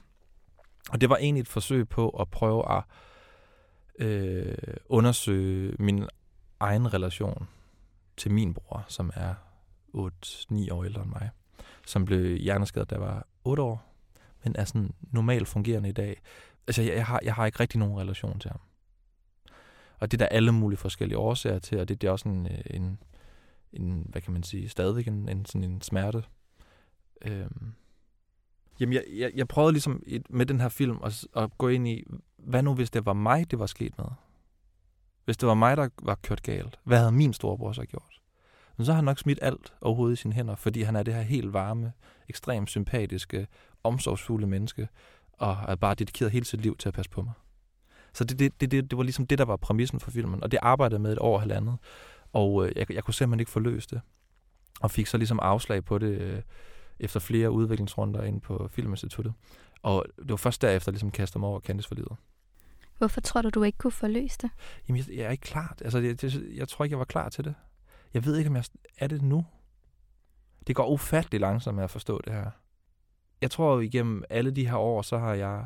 Og 0.90 1.02
det 1.02 1.10
var 1.10 1.18
egentlig 1.18 1.42
et 1.42 1.48
forsøg 1.48 1.90
på 1.90 2.10
at 2.10 2.30
prøve 2.30 2.78
at 2.78 2.84
øh, 4.00 4.58
undersøge 4.86 5.76
min 5.80 6.06
egen 6.60 6.94
relation 6.94 7.48
til 8.18 8.32
min 8.32 8.54
bror, 8.54 8.86
som 8.88 9.12
er 9.14 9.34
8-9 9.96 10.74
år 10.74 10.84
ældre 10.84 11.02
end 11.02 11.10
mig, 11.10 11.30
som 11.86 12.06
blev 12.06 12.38
hjerneskadet, 12.38 12.90
da 12.90 12.96
jeg 12.96 13.02
var 13.02 13.28
8 13.44 13.64
år, 13.64 13.96
men 14.44 14.56
er 14.56 14.66
sådan 14.66 14.94
normalt 15.02 15.48
fungerende 15.48 15.90
i 15.90 15.92
dag. 15.92 16.22
Altså, 16.68 16.82
jeg, 16.82 16.96
jeg, 16.96 17.06
har, 17.06 17.20
jeg 17.24 17.34
har 17.34 17.46
ikke 17.46 17.60
rigtig 17.60 17.80
nogen 17.80 18.00
relation 18.00 18.40
til 18.40 18.52
ham. 18.52 18.60
Og 20.00 20.12
det 20.12 20.22
er 20.22 20.26
der 20.26 20.36
alle 20.36 20.52
mulige 20.52 20.78
forskellige 20.78 21.18
årsager 21.18 21.60
til, 21.60 21.80
og 21.80 21.88
det, 21.88 22.02
det 22.02 22.08
er 22.08 22.12
også 22.12 22.30
en, 22.30 22.46
øh, 22.46 22.60
en, 22.66 23.00
en, 23.74 24.08
hvad 24.10 24.22
kan 24.22 24.34
man 24.34 24.44
sige, 24.44 24.70
stadigvæk 24.70 25.08
en, 25.08 25.30
en, 25.30 25.46
sådan 25.46 25.64
en 25.64 25.82
smerte. 25.82 26.24
Øhm. 27.22 27.74
Jamen, 28.80 28.94
jeg, 28.94 29.04
jeg, 29.14 29.32
jeg 29.36 29.48
prøvede 29.48 29.72
ligesom 29.72 30.04
et, 30.08 30.30
med 30.30 30.46
den 30.46 30.62
her 30.62 30.70
film 30.70 31.00
at, 31.04 31.28
at 31.36 31.58
gå 31.58 31.68
ind 31.68 31.88
i, 31.88 32.04
hvad 32.38 32.64
nu 32.64 32.74
hvis 32.74 32.92
det 32.92 33.06
var 33.06 33.14
mig, 33.14 33.52
det 33.52 33.60
var 33.60 33.66
sket 33.66 33.98
med? 33.98 34.06
Hvis 35.26 35.38
det 35.38 35.48
var 35.48 35.54
mig, 35.54 35.78
der 35.78 35.90
var 36.02 36.16
kørt 36.16 36.44
galt, 36.44 36.80
hvad 36.84 36.98
havde 36.98 37.12
min 37.12 37.34
storebror 37.34 37.72
så 37.72 37.86
gjort? 37.86 38.22
Men 38.78 38.86
så 38.86 38.92
har 38.92 38.96
han 38.96 39.06
nok 39.06 39.20
smidt 39.20 39.40
alt 39.42 39.74
overhovedet 39.82 40.18
i 40.18 40.22
sine 40.22 40.34
hænder, 40.34 40.56
fordi 40.56 40.82
han 40.82 40.96
er 40.96 41.04
det 41.04 41.14
her 41.14 41.22
helt 41.22 41.54
varme, 41.54 41.92
ekstremt 42.30 42.70
sympatiske, 42.70 43.48
omsorgsfulde 43.84 44.48
menneske, 44.48 44.88
og 45.34 45.58
er 45.68 45.76
bare 45.76 45.96
dedikeret 45.96 46.32
hele 46.32 46.46
sit 46.46 46.62
liv 46.62 46.78
til 46.78 46.88
at 46.88 46.94
passe 46.94 47.12
på 47.12 47.22
mig. 47.22 47.34
Så 48.14 48.24
det, 48.24 48.40
det, 48.40 48.62
det, 48.62 48.72
det, 48.72 48.98
var 48.98 49.04
ligesom 49.04 49.28
det, 49.28 49.38
der 49.38 49.46
var 49.46 49.56
præmissen 49.56 50.00
for 50.00 50.12
filmen, 50.12 50.44
og 50.44 50.52
det 50.52 50.60
arbejdede 50.62 51.00
med 51.00 51.12
et 51.12 51.20
år 51.20 51.34
og 51.34 51.42
halvandet, 51.42 51.78
og 52.34 52.66
øh, 52.66 52.72
jeg, 52.76 52.94
jeg 52.94 53.04
kunne 53.04 53.14
simpelthen 53.14 53.40
ikke 53.40 53.52
få 53.52 53.60
løst 53.60 53.92
det, 53.92 54.02
og 54.82 54.92
fik 54.92 55.08
så 55.08 55.18
ligesom 55.18 55.40
afslag 55.42 55.86
på 55.86 55.98
det 55.98 56.22
øh, 56.22 56.42
efter 57.00 57.20
flere 57.20 57.52
udviklingsrunder 57.52 58.24
ind 58.24 58.42
på 58.42 58.68
Filminstituttet. 58.72 59.34
Og 59.82 60.06
det 60.20 60.30
var 60.30 60.36
først 60.36 60.62
derefter, 60.62 60.92
ligesom 60.92 61.12
kastede 61.12 61.40
mig 61.40 61.50
over 61.50 61.60
Candice 61.60 61.88
for 61.88 61.96
livet. 61.96 62.16
Hvorfor 62.98 63.22
tror 63.22 63.42
du, 63.42 63.50
du 63.50 63.64
ikke 63.64 63.78
kunne 63.78 63.92
få 63.92 64.08
løst 64.08 64.42
det? 64.42 64.50
Jamen, 64.88 64.98
jeg, 65.08 65.18
jeg 65.18 65.26
er 65.26 65.32
ikke 65.32 65.42
klar. 65.42 65.76
Altså, 65.82 66.00
jeg, 66.00 66.24
jeg, 66.24 66.32
jeg 66.56 66.68
tror 66.68 66.86
ikke, 66.86 66.94
jeg 66.94 67.00
var 67.00 67.06
klar 67.06 67.30
til 67.30 67.44
det. 67.44 67.56
Jeg 68.16 68.26
ved 68.26 68.38
ikke, 68.38 68.50
om 68.50 68.56
jeg 68.56 68.66
er 68.98 69.08
det 69.08 69.22
nu. 69.22 69.46
Det 70.68 70.76
går 70.76 70.88
ufattelig 70.88 71.40
langsomt 71.40 71.76
med 71.76 71.84
at 71.84 71.90
forstå 71.90 72.22
det 72.22 72.34
her. 72.34 72.52
Jeg 73.42 73.52
tror, 73.52 73.80
igennem 73.80 74.24
alle 74.30 74.52
de 74.52 74.68
her 74.68 74.76
år, 74.76 75.02
så 75.02 75.18
har 75.18 75.34
jeg 75.34 75.66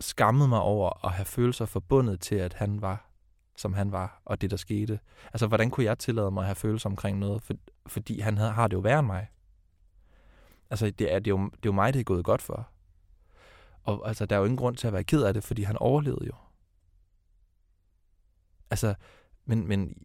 skammet 0.00 0.48
mig 0.48 0.60
over 0.60 1.06
at 1.06 1.12
have 1.12 1.24
følelser 1.24 1.66
forbundet 1.66 2.20
til, 2.20 2.34
at 2.34 2.54
han 2.54 2.82
var, 2.82 3.10
som 3.56 3.72
han 3.72 3.92
var, 3.92 4.22
og 4.24 4.40
det, 4.40 4.50
der 4.50 4.56
skete. 4.56 5.00
Altså, 5.24 5.46
hvordan 5.46 5.70
kunne 5.70 5.84
jeg 5.84 5.98
tillade 5.98 6.30
mig 6.30 6.40
at 6.40 6.46
have 6.46 6.54
følelser 6.54 6.90
omkring 6.90 7.18
noget, 7.18 7.42
for, 7.42 7.54
fordi 7.86 8.20
han 8.20 8.38
havde, 8.38 8.50
har 8.50 8.68
det 8.68 8.76
jo 8.76 8.80
værre 8.80 8.98
end 8.98 9.06
mig. 9.06 9.30
Altså, 10.70 10.90
det 10.90 11.14
er, 11.14 11.18
det, 11.18 11.30
er 11.30 11.34
jo, 11.34 11.44
det 11.44 11.56
er 11.56 11.66
jo 11.66 11.72
mig, 11.72 11.94
det 11.94 12.00
er 12.00 12.04
gået 12.04 12.24
godt 12.24 12.42
for. 12.42 12.68
Og 13.82 14.08
altså, 14.08 14.26
der 14.26 14.36
er 14.36 14.40
jo 14.40 14.44
ingen 14.44 14.58
grund 14.58 14.76
til 14.76 14.86
at 14.86 14.92
være 14.92 15.04
ked 15.04 15.22
af 15.22 15.34
det, 15.34 15.44
fordi 15.44 15.62
han 15.62 15.76
overlevede 15.78 16.26
jo. 16.26 16.34
Altså, 18.70 18.94
men, 19.44 19.68
men 19.68 19.96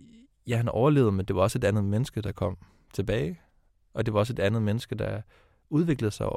ja, 0.48 0.58
han 0.58 0.70
overlevede, 0.70 1.12
men 1.12 1.26
det 1.26 1.36
var 1.36 1.42
også 1.42 1.58
et 1.58 1.64
andet 1.64 1.84
menneske, 1.84 2.22
der 2.22 2.32
kom 2.32 2.58
tilbage. 2.94 3.40
Og 3.94 4.06
det 4.06 4.14
var 4.14 4.20
også 4.20 4.34
et 4.34 4.40
andet 4.40 4.62
menneske, 4.62 4.96
der 4.96 5.22
udviklede 5.70 6.12
sig 6.12 6.30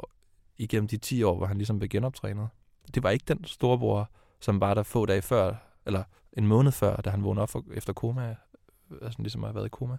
igennem 0.57 0.87
de 0.87 0.97
10 0.97 1.23
år, 1.23 1.37
hvor 1.37 1.45
han 1.45 1.57
ligesom 1.57 1.79
blev 1.79 1.89
genoptrænet. 1.89 2.49
Det 2.93 3.03
var 3.03 3.09
ikke 3.09 3.25
den 3.27 3.45
storebror, 3.45 4.09
som 4.39 4.61
var 4.61 4.73
der 4.73 4.83
få 4.83 5.05
dage 5.05 5.21
før, 5.21 5.55
eller 5.85 6.03
en 6.33 6.47
måned 6.47 6.71
før, 6.71 6.95
da 6.95 7.09
han 7.09 7.23
vågnede 7.23 7.43
op 7.43 7.49
for, 7.49 7.63
efter 7.73 7.93
koma, 7.93 8.35
altså 9.01 9.21
ligesom 9.21 9.43
har 9.43 9.51
været 9.51 9.65
i 9.65 9.69
koma. 9.69 9.97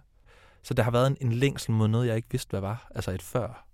Så 0.63 0.73
der 0.73 0.83
har 0.83 0.91
været 0.91 1.07
en, 1.07 1.17
en 1.21 1.31
længsel 1.31 1.71
mod 1.71 1.87
noget, 1.87 2.07
jeg 2.07 2.15
ikke 2.15 2.27
vidste, 2.31 2.49
hvad 2.49 2.61
var. 2.61 2.87
Altså 2.95 3.11
et 3.11 3.21
før. 3.21 3.67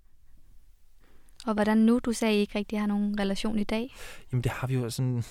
Og 1.46 1.54
hvordan 1.54 1.78
nu? 1.78 1.98
Du 1.98 2.12
sagde, 2.12 2.36
I 2.36 2.38
ikke 2.38 2.58
rigtig 2.58 2.80
har 2.80 2.86
nogen 2.86 3.20
relation 3.20 3.58
i 3.58 3.64
dag. 3.64 3.94
Jamen 4.32 4.44
det 4.44 4.52
har 4.52 4.66
vi 4.66 4.74
jo 4.74 4.90
sådan... 4.90 5.24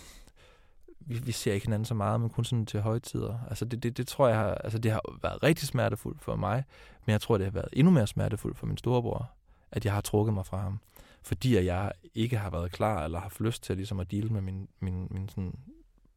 Vi, 1.09 1.19
vi 1.19 1.31
ser 1.31 1.53
ikke 1.53 1.65
hinanden 1.65 1.85
så 1.85 1.93
meget, 1.93 2.21
men 2.21 2.29
kun 2.29 2.45
sådan 2.45 2.65
til 2.65 2.81
højtider. 2.81 3.39
Altså 3.49 3.65
det, 3.65 3.83
det, 3.83 3.97
det 3.97 4.07
tror 4.07 4.27
jeg 4.27 4.37
har, 4.37 4.55
altså 4.55 4.79
det 4.79 4.91
har 4.91 5.01
været 5.21 5.43
rigtig 5.43 5.67
smertefuldt 5.67 6.21
for 6.21 6.35
mig, 6.35 6.63
men 7.05 7.11
jeg 7.11 7.21
tror, 7.21 7.37
det 7.37 7.45
har 7.45 7.51
været 7.51 7.69
endnu 7.73 7.91
mere 7.91 8.07
smertefuldt 8.07 8.57
for 8.57 8.65
min 8.65 8.77
storebror, 8.77 9.31
at 9.71 9.85
jeg 9.85 9.93
har 9.93 10.01
trukket 10.01 10.33
mig 10.33 10.45
fra 10.45 10.57
ham. 10.61 10.79
Fordi 11.23 11.55
at 11.55 11.65
jeg 11.65 11.91
ikke 12.15 12.37
har 12.37 12.49
været 12.49 12.71
klar, 12.71 13.03
eller 13.03 13.17
har 13.17 13.23
haft 13.23 13.41
lyst 13.41 13.63
til 13.63 13.75
ligesom 13.75 13.99
at 13.99 14.11
dele 14.11 14.29
med 14.29 14.41
mine 14.41 14.67
min, 14.79 15.07
min 15.11 15.29
sådan 15.29 15.53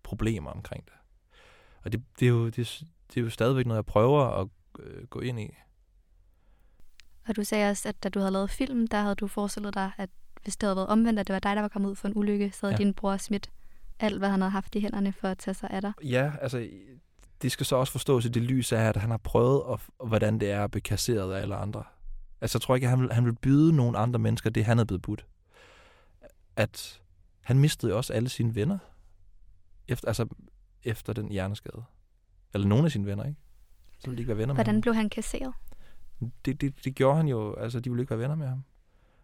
problemer 0.03 0.51
omkring 0.51 0.85
det. 0.85 0.93
Og 1.83 1.93
det, 1.93 2.03
det, 2.21 2.27
er 2.27 2.31
jo, 2.31 2.47
det, 2.47 2.85
det 3.09 3.17
er 3.17 3.21
jo 3.21 3.31
stadigvæk 3.31 3.67
noget, 3.67 3.77
jeg 3.77 3.87
prøver 3.87 4.25
at 4.25 4.49
øh, 4.79 5.07
gå 5.07 5.21
ind 5.21 5.41
i. 5.41 5.51
Og 7.29 7.37
du 7.37 7.45
sagde 7.45 7.71
også, 7.71 7.89
at 7.89 8.03
da 8.03 8.09
du 8.09 8.19
havde 8.19 8.33
lavet 8.33 8.51
film, 8.51 8.87
der 8.87 9.01
havde 9.01 9.15
du 9.15 9.27
forestillet 9.27 9.75
dig, 9.75 9.93
at 9.99 10.11
hvis 10.43 10.57
det 10.57 10.67
havde 10.67 10.77
været 10.77 10.89
omvendt, 10.89 11.21
at 11.21 11.27
det 11.27 11.33
var 11.33 11.41
dig, 11.41 11.57
der 11.57 11.63
var 11.63 11.69
kommet 11.69 11.91
ud 11.91 11.95
for 11.95 12.09
en 12.09 12.17
ulykke, 12.17 12.51
så 12.51 12.67
havde 12.67 12.75
ja. 12.75 12.85
din 12.85 12.95
bror 12.95 13.17
smidt 13.17 13.51
alt, 14.03 14.19
hvad 14.19 14.29
han 14.29 14.41
havde 14.41 14.51
haft 14.51 14.75
i 14.75 14.81
hænderne 14.81 15.13
for 15.13 15.29
at 15.29 15.39
tage 15.39 15.55
sig 15.55 15.71
af 15.71 15.83
dig. 15.83 15.93
Ja, 16.05 16.33
altså 16.41 16.69
det 17.43 17.53
skal 17.53 17.67
så 17.67 17.77
også 17.77 17.93
forstås 17.93 18.25
i 18.25 18.29
det 18.29 18.43
lys 18.43 18.73
af, 18.73 18.83
at 18.83 18.97
han 18.97 19.11
har 19.11 19.17
prøvet, 19.17 19.63
at, 19.73 20.09
hvordan 20.09 20.41
det 20.41 20.51
er 20.51 20.65
at 20.65 20.71
blive 20.71 20.83
kasseret 20.83 21.33
af 21.33 21.41
alle 21.41 21.55
andre. 21.55 21.85
Altså 22.41 22.59
jeg 22.59 22.63
tror 22.63 22.75
ikke, 22.75 22.85
at 22.85 22.91
han 22.91 23.01
vil, 23.01 23.13
han 23.13 23.25
vil 23.25 23.35
byde 23.35 23.77
nogle 23.77 23.99
andre 23.99 24.19
mennesker 24.19 24.51
det, 24.51 24.65
han 24.65 24.79
er 24.79 24.85
blevet 24.85 25.03
budt. 25.03 25.27
At 26.57 27.01
han 27.41 27.59
mistede 27.59 27.95
også 27.95 28.13
alle 28.13 28.29
sine 28.29 28.55
venner, 28.55 28.79
efter, 29.89 30.09
altså 30.09 30.27
efter 30.83 31.13
den 31.13 31.29
hjerneskade. 31.29 31.85
Eller 32.55 32.69
nogle 32.69 32.85
af 32.85 32.93
sine 32.93 33.07
venner, 33.07 33.25
ikke? 33.25 33.41
Så 33.99 34.07
ville 34.07 34.17
de 34.17 34.23
ikke 34.23 34.29
være 34.29 34.39
venner 34.39 34.55
Hvordan 34.55 34.75
med 34.75 34.83
blev 34.83 34.95
han 34.95 35.09
kasseret? 35.09 35.53
det, 36.45 36.61
det, 36.61 36.85
det 36.85 36.95
gjorde 36.95 37.17
han 37.17 37.29
jo, 37.29 37.55
altså 37.55 37.81
de 37.81 37.91
ville 37.91 38.03
ikke 38.03 38.11
være 38.11 38.19
venner 38.19 38.37
med 38.37 38.47
ham. 38.47 38.65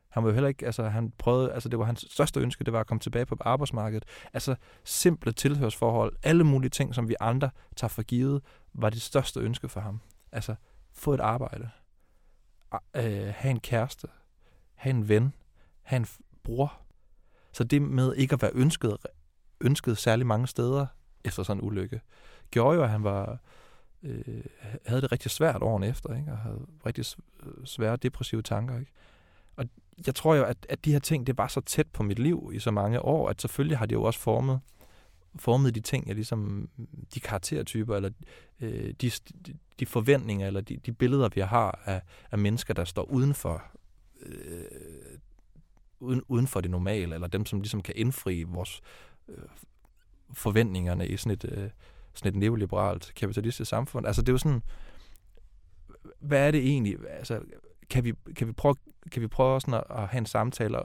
Han 0.09 0.23
var 0.23 0.29
jo 0.29 0.35
heller 0.35 0.49
ikke, 0.49 0.67
altså 0.67 0.89
han 0.89 1.13
prøvede, 1.19 1.53
altså 1.53 1.69
det 1.69 1.79
var 1.79 1.85
hans 1.85 2.07
største 2.11 2.41
ønske, 2.41 2.65
det 2.65 2.73
var 2.73 2.81
at 2.81 2.87
komme 2.87 3.01
tilbage 3.01 3.27
på 3.27 3.37
arbejdsmarkedet. 3.41 4.05
Altså 4.33 4.55
simple 4.85 5.33
tilhørsforhold, 5.33 6.17
alle 6.23 6.45
mulige 6.45 6.71
ting, 6.71 6.95
som 6.95 7.09
vi 7.09 7.15
andre 7.21 7.51
tager 7.77 7.89
for 7.89 8.03
givet, 8.03 8.43
var 8.75 8.91
det 8.91 9.03
største 9.03 9.41
ønske 9.41 9.69
for 9.69 9.81
ham. 9.81 10.01
Altså 10.33 10.55
få 10.93 11.15
et 11.15 11.21
arbejde, 11.21 11.71
øh, 12.97 13.33
have 13.37 13.51
en 13.51 13.61
kæreste, 13.61 14.09
have 14.75 14.91
en 14.91 15.09
ven, 15.09 15.35
have 15.83 15.97
en 15.97 16.07
bror. 16.43 16.81
Så 17.53 17.65
det 17.65 17.83
med 17.83 18.15
ikke 18.15 18.33
at 18.33 18.43
være 18.43 18.51
ønsket, 18.55 18.97
ønsket 19.61 19.99
særlig 19.99 20.27
mange 20.27 20.47
steder 20.47 20.87
efter 21.25 21.43
sådan 21.43 21.63
en 21.63 21.67
ulykke, 21.67 22.01
gjorde 22.51 22.77
jo, 22.77 22.83
at 22.83 22.91
han 22.91 23.05
var, 23.05 23.39
øh, 24.03 24.45
havde 24.87 25.03
det 25.03 25.13
rigtig 25.13 25.31
svært 25.31 25.63
årene 25.63 25.87
efter, 25.87 26.15
ikke? 26.15 26.33
og 26.33 26.39
havde 26.39 26.67
rigtig 26.87 27.05
øh, 27.43 27.67
svære 27.67 27.97
depressive 27.97 28.43
tanker. 28.43 28.79
Ikke? 28.79 28.93
Og 29.59 29.65
jeg 30.07 30.15
tror 30.15 30.35
jo, 30.35 30.45
at, 30.45 30.67
at 30.69 30.85
de 30.85 30.93
her 30.93 30.99
ting, 30.99 31.27
det 31.27 31.39
var 31.39 31.49
så 31.49 31.61
tæt 31.61 31.87
på 31.87 32.03
mit 32.03 32.19
liv 32.19 32.51
i 32.55 32.59
så 32.59 32.71
mange 32.71 33.03
år, 33.03 33.29
at 33.29 33.41
selvfølgelig 33.41 33.79
har 33.79 33.87
det 33.87 33.95
jo 33.95 34.03
også 34.03 34.21
formet, 34.21 34.61
formet 35.37 35.75
de 35.75 35.81
ting, 35.81 36.07
jeg 36.07 36.15
ligesom, 36.15 36.69
de 37.15 37.21
karaktertyper, 37.21 37.97
eller 37.97 38.11
øh, 38.61 38.95
de, 39.01 39.11
de 39.81 39.87
forventninger, 39.87 40.47
eller 40.47 40.61
de, 40.61 40.77
de 40.77 40.93
billeder, 40.93 41.29
vi 41.35 41.41
har 41.41 41.83
af, 41.85 42.03
af 42.31 42.39
mennesker, 42.39 42.75
der 42.75 42.85
står 42.85 43.03
udenfor, 43.03 43.63
øh, 44.21 45.19
uden, 46.01 46.23
uden 46.29 46.47
for 46.47 46.61
det 46.61 46.71
normale, 46.71 47.15
eller 47.15 47.27
dem, 47.27 47.47
som 47.47 47.61
ligesom 47.61 47.83
kan 47.83 47.95
indfri 47.97 48.43
vores 48.43 48.81
øh, 49.29 49.49
forventningerne 50.33 51.09
i 51.09 51.17
sådan 51.17 51.33
et, 51.33 51.45
øh, 51.45 51.71
sådan 52.15 52.33
et 52.33 52.39
neoliberalt 52.39 53.13
kapitalistisk 53.17 53.69
samfund. 53.69 54.07
Altså 54.07 54.23
det 54.23 54.29
er 54.29 54.33
jo 54.33 54.39
sådan, 54.39 54.63
hvad 56.21 56.47
er 56.47 56.51
det 56.51 56.61
egentlig? 56.61 56.97
Altså, 57.09 57.41
kan 57.91 58.05
vi, 58.05 58.13
kan 58.37 58.47
vi 58.47 58.53
prøve, 58.53 58.75
kan 59.13 59.23
vi 59.23 59.27
prøve 59.27 59.61
sådan 59.61 59.75
at, 59.75 59.85
at 59.91 60.09
have 60.09 60.19
en 60.19 60.27
samtale, 60.27 60.79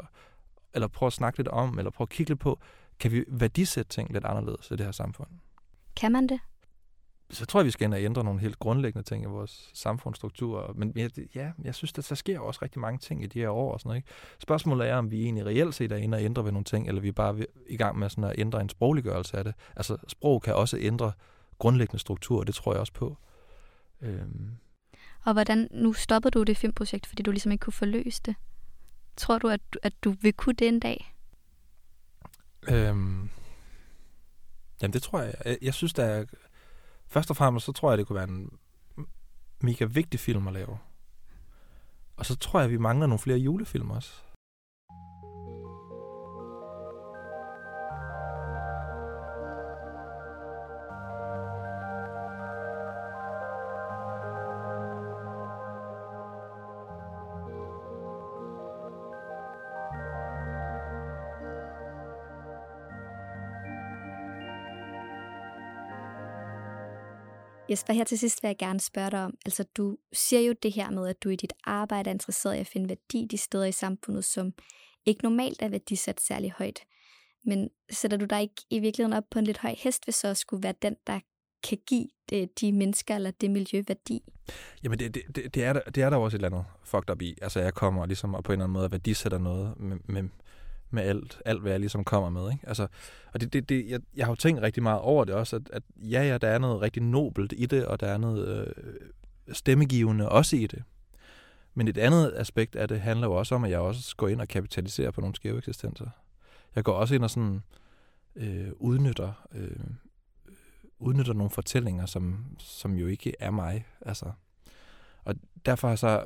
eller 0.74 0.88
prøve 0.88 1.08
at 1.08 1.14
snakke 1.14 1.40
lidt 1.40 1.48
om, 1.48 1.78
eller 1.78 1.92
prøve 1.92 2.06
at 2.06 2.10
kigge 2.10 2.30
lidt 2.30 2.40
på, 2.40 2.60
kan 3.00 3.12
vi 3.12 3.24
værdisætte 3.28 3.90
ting 3.90 4.14
lidt 4.14 4.26
anderledes 4.26 4.72
i 4.72 4.76
det 4.76 4.86
her 4.86 4.92
samfund? 4.92 5.30
Kan 5.96 6.12
man 6.12 6.28
det? 6.28 6.40
Så 7.30 7.46
tror 7.46 7.60
jeg, 7.60 7.66
vi 7.66 7.72
skal 7.72 7.86
ind 7.86 7.94
og 7.94 8.02
ændre 8.02 8.24
nogle 8.24 8.40
helt 8.40 8.60
grundlæggende 8.60 9.08
ting 9.08 9.24
i 9.24 9.28
vores 9.28 9.72
samfundsstruktur. 9.74 10.74
Men 10.76 10.94
ja, 11.36 11.52
jeg 11.64 11.76
synes, 11.76 11.94
at 11.98 12.10
der 12.10 12.16
sker 12.16 12.40
også 12.40 12.60
rigtig 12.62 12.82
mange 12.82 13.00
ting 13.00 13.24
i 13.24 13.28
de 13.28 13.40
her 13.40 13.50
år. 13.50 13.74
Og 13.74 13.80
sådan 13.80 13.90
noget, 13.90 13.98
ikke? 13.98 14.10
Spørgsmålet 14.40 14.90
er, 14.90 14.96
om 14.96 15.12
vi 15.12 15.24
egentlig 15.24 15.46
reelt 15.46 15.76
set 15.76 15.92
er 15.92 15.96
inde 15.96 16.16
og 16.16 16.24
ændre 16.24 16.46
ved 16.46 16.52
nogle 16.52 16.64
ting, 16.64 16.88
eller 16.88 17.02
vi 17.02 17.08
er 17.08 17.12
bare 17.12 17.46
i 17.68 17.78
gang 17.78 18.00
med 18.00 18.10
sådan 18.10 18.24
at 18.24 18.36
ændre 18.38 18.62
en 18.62 18.70
sprogliggørelse 18.70 19.38
af 19.38 19.44
det. 19.44 19.54
Altså, 19.76 19.98
sprog 20.08 20.42
kan 20.42 20.56
også 20.56 20.78
ændre 20.80 21.12
grundlæggende 21.60 22.00
struktur, 22.00 22.44
det 22.44 22.56
tror 22.56 22.74
jeg 22.74 22.80
også 22.80 22.94
på. 22.94 23.18
Øhm. 24.02 24.50
Og 25.26 25.34
hvordan, 25.34 25.68
nu 25.72 25.94
stoppede 25.94 26.32
du 26.32 26.44
det 26.44 26.58
filmprojekt, 26.58 27.06
fordi 27.06 27.24
du 27.24 27.32
ligesom 27.32 27.52
ikke 27.52 27.62
kunne 27.62 27.74
forløse 27.74 28.22
det. 28.26 28.36
Tror 29.18 29.38
du, 29.40 29.48
at, 29.48 29.62
at 29.84 29.94
du 30.04 30.16
vil 30.22 30.34
kunne 30.34 30.56
det 30.56 30.68
en 30.68 30.80
dag? 30.80 31.16
Øhm. 32.68 33.30
Jamen, 34.82 34.94
det 34.94 35.04
tror 35.04 35.22
jeg. 35.22 35.34
Jeg, 35.46 35.58
jeg 35.62 35.74
synes, 35.74 35.94
der 35.94 36.04
er... 36.04 36.26
Først 37.08 37.30
og 37.30 37.36
fremmest, 37.36 37.66
så 37.66 37.72
tror 37.72 37.92
jeg, 37.92 37.98
det 37.98 38.08
kunne 38.08 38.16
være 38.16 38.30
en 38.30 38.58
mega 39.60 39.86
vigtig 39.86 40.20
film 40.20 40.48
at 40.48 40.54
lave. 40.54 40.78
Og 42.16 42.26
så 42.26 42.36
tror 42.36 42.60
jeg, 42.60 42.66
at 42.66 42.72
vi 42.72 42.78
mangler 42.78 43.08
nogle 43.08 43.20
flere 43.20 43.38
julefilm 43.38 43.92
også. 43.92 44.14
Jesper, 67.74 67.94
her 67.94 68.04
til 68.04 68.20
sidst 68.20 68.44
vil 68.44 68.48
jeg 68.50 68.58
gerne 68.58 68.80
spørge 68.80 69.12
dig 69.12 69.24
om, 69.24 69.34
altså 69.46 69.64
du 69.78 69.98
siger 70.14 70.42
jo 70.42 70.54
det 70.64 70.72
her 70.72 70.92
med, 70.92 71.08
at 71.08 71.24
du 71.24 71.30
i 71.30 71.36
dit 71.36 71.54
arbejde 71.64 72.10
er 72.10 72.14
interesseret 72.14 72.56
i 72.56 72.60
at 72.60 72.68
finde 72.68 72.90
værdi 72.90 73.28
de 73.32 73.38
steder 73.38 73.66
i 73.66 73.72
samfundet, 73.72 74.26
som 74.26 74.54
ikke 75.06 75.24
normalt 75.24 75.62
er 75.62 75.70
værdisat 75.70 76.22
særlig 76.22 76.52
højt. 76.58 76.80
Men 77.46 77.70
sætter 77.92 78.18
du 78.18 78.26
dig 78.26 78.42
ikke 78.42 78.66
i 78.70 78.80
virkeligheden 78.80 79.18
op 79.18 79.24
på 79.32 79.40
en 79.40 79.46
lidt 79.46 79.58
høj 79.58 79.76
hest, 79.78 80.04
hvis 80.04 80.16
så 80.16 80.34
skulle 80.34 80.64
være 80.64 80.74
den, 80.82 80.96
der 81.08 81.20
kan 81.70 81.78
give 81.88 82.08
det, 82.30 82.62
de 82.62 82.72
mennesker 82.72 83.16
eller 83.16 83.32
det 83.32 83.52
miljø 83.52 83.84
værdi? 83.88 84.24
Jamen, 84.84 85.00
det, 85.00 85.16
det, 85.16 85.56
det, 85.56 85.64
er 85.64 85.74
der, 85.74 85.82
det 85.82 86.04
er 86.04 86.10
der 86.10 86.18
også 86.18 86.38
et 86.38 86.44
eller 86.44 86.58
andet 86.58 86.66
fucked 86.84 87.10
up 87.10 87.22
i. 87.22 87.38
Altså, 87.42 87.60
jeg 87.60 87.74
kommer 87.74 88.06
ligesom 88.06 88.34
og 88.34 88.44
på 88.44 88.52
en 88.52 88.54
eller 88.54 88.66
anden 88.66 88.74
måde 88.74 88.92
værdisætter 88.92 89.38
noget 89.38 89.80
med, 89.80 89.98
med, 90.06 90.24
med 90.94 91.04
alt, 91.04 91.42
alt, 91.46 91.62
hvad 91.62 91.72
jeg 91.72 91.80
ligesom 91.80 92.04
kommer 92.04 92.30
med. 92.30 92.52
Ikke? 92.52 92.68
Altså, 92.68 92.88
og 93.34 93.42
det, 93.42 93.54
det, 93.54 93.70
det, 93.70 93.90
jeg, 93.90 94.00
jeg 94.16 94.26
har 94.26 94.32
jo 94.32 94.36
tænkt 94.36 94.62
rigtig 94.62 94.84
meget 94.84 95.00
over 95.00 95.26
det 95.26 95.36
også, 95.36 95.56
at, 95.56 95.70
at 95.74 95.84
ja, 95.96 96.24
ja, 96.24 96.38
der 96.38 96.48
er 96.48 96.58
noget 96.58 96.82
rigtig 96.82 97.04
nobelt 97.04 97.54
i 97.58 97.66
det, 97.66 97.86
og 97.86 98.00
der 98.00 98.08
er 98.08 98.18
noget 98.18 98.48
øh, 98.48 98.74
stemmegivende 99.52 100.30
også 100.30 100.56
i 100.56 100.68
det. 100.68 100.84
Men 101.74 101.88
et 101.88 101.98
andet 101.98 102.34
aspekt 102.36 102.76
af 102.76 102.88
det 102.88 103.02
handler 103.02 103.28
jo 103.28 103.34
også 103.34 103.56
om, 103.56 103.64
at 103.64 103.72
jeg 103.72 103.80
også 103.80 104.16
går 104.16 104.28
ind 104.28 104.42
og 104.42 104.48
kapitaliserer 104.48 105.12
på 105.12 105.22
nogle 105.22 105.36
skæve 105.36 105.58
eksistenser. 105.58 106.10
Jeg 106.76 106.84
går 106.84 106.94
også 106.94 107.16
ind 107.16 107.24
og 107.24 107.30
sådan 107.30 107.64
øh, 108.36 108.70
udnytter, 108.76 109.48
øh, 109.52 109.86
udnytter 111.00 111.34
nogle 111.34 111.50
fortællinger, 111.50 112.06
som, 112.06 112.46
som 112.60 112.98
jo 112.98 113.08
ikke 113.08 113.34
er 113.40 113.52
mig. 113.52 113.86
Altså. 114.02 114.32
Og 115.24 115.36
derfor 115.66 115.88
har 115.88 115.96
så 115.96 116.26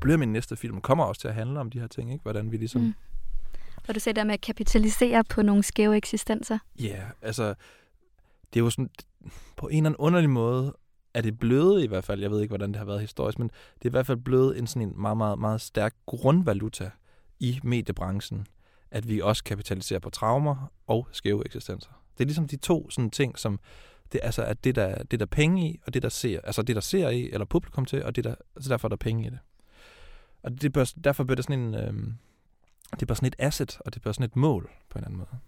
bliver 0.00 0.16
min 0.16 0.32
næste 0.32 0.56
film 0.56 0.80
kommer 0.80 1.04
også 1.04 1.20
til 1.20 1.28
at 1.28 1.34
handle 1.34 1.60
om 1.60 1.70
de 1.70 1.80
her 1.80 1.86
ting, 1.86 2.12
ikke? 2.12 2.22
Hvordan 2.22 2.52
vi 2.52 2.56
ligesom... 2.56 2.82
Mm. 2.82 2.94
Og 3.88 3.94
du 3.94 4.00
sagde 4.00 4.16
der 4.16 4.24
med 4.24 4.34
at 4.34 4.40
kapitalisere 4.40 5.24
på 5.24 5.42
nogle 5.42 5.62
skæve 5.62 5.96
eksistenser. 5.96 6.58
Ja, 6.80 6.84
yeah, 6.84 7.10
altså, 7.22 7.54
det 8.54 8.60
er 8.60 8.64
jo 8.64 8.70
sådan, 8.70 8.90
på 9.56 9.68
en 9.68 9.76
eller 9.76 9.90
anden 9.90 9.96
underlig 9.96 10.30
måde, 10.30 10.76
er 11.14 11.20
det 11.20 11.38
blevet 11.38 11.84
i 11.84 11.86
hvert 11.86 12.04
fald, 12.04 12.20
jeg 12.20 12.30
ved 12.30 12.40
ikke, 12.40 12.50
hvordan 12.50 12.68
det 12.68 12.76
har 12.76 12.84
været 12.84 13.00
historisk, 13.00 13.38
men 13.38 13.48
det 13.48 13.84
er 13.84 13.88
i 13.88 13.90
hvert 13.90 14.06
fald 14.06 14.18
blevet 14.18 14.58
en 14.58 14.66
sådan 14.66 14.88
en 14.88 15.00
meget, 15.00 15.16
meget, 15.16 15.38
meget 15.38 15.60
stærk 15.60 15.94
grundvaluta 16.06 16.90
i 17.40 17.60
mediebranchen, 17.62 18.46
at 18.90 19.08
vi 19.08 19.20
også 19.20 19.44
kapitaliserer 19.44 20.00
på 20.00 20.10
traumer 20.10 20.72
og 20.86 21.08
skæve 21.12 21.44
eksistenser. 21.44 21.90
Det 22.18 22.24
er 22.24 22.26
ligesom 22.26 22.48
de 22.48 22.56
to 22.56 22.90
sådan 22.90 23.10
ting, 23.10 23.38
som 23.38 23.60
det, 24.12 24.20
altså, 24.22 24.42
at 24.42 24.64
det 24.64 24.74
der, 24.74 25.02
det 25.02 25.20
der 25.20 25.26
penge 25.26 25.68
i, 25.68 25.80
og 25.86 25.94
det 25.94 26.02
der 26.02 26.08
ser, 26.08 26.40
altså 26.44 26.62
det 26.62 26.76
der 26.76 26.82
ser 26.82 27.08
i, 27.08 27.30
eller 27.30 27.44
publikum 27.44 27.84
til, 27.84 28.04
og 28.04 28.16
det 28.16 28.24
der, 28.24 28.34
altså 28.56 28.70
derfor 28.70 28.88
er 28.88 28.90
der 28.90 28.96
penge 28.96 29.26
i 29.26 29.30
det. 29.30 29.38
Og 30.42 30.62
det 30.62 30.72
bør, 30.72 30.92
derfor 31.04 31.24
bliver 31.24 31.36
det 31.36 31.44
sådan 31.44 31.60
en, 31.60 31.74
øh, 31.74 32.14
det 33.00 33.10
er 33.10 33.14
sådan 33.14 33.26
et 33.26 33.36
asset, 33.38 33.80
og 33.86 33.94
det 33.94 34.02
bliver 34.02 34.12
sådan 34.12 34.24
et 34.24 34.36
mål 34.36 34.70
på 34.90 34.98
en 34.98 35.04
anden 35.04 35.18
måde. 35.18 35.28
Og, 35.30 35.38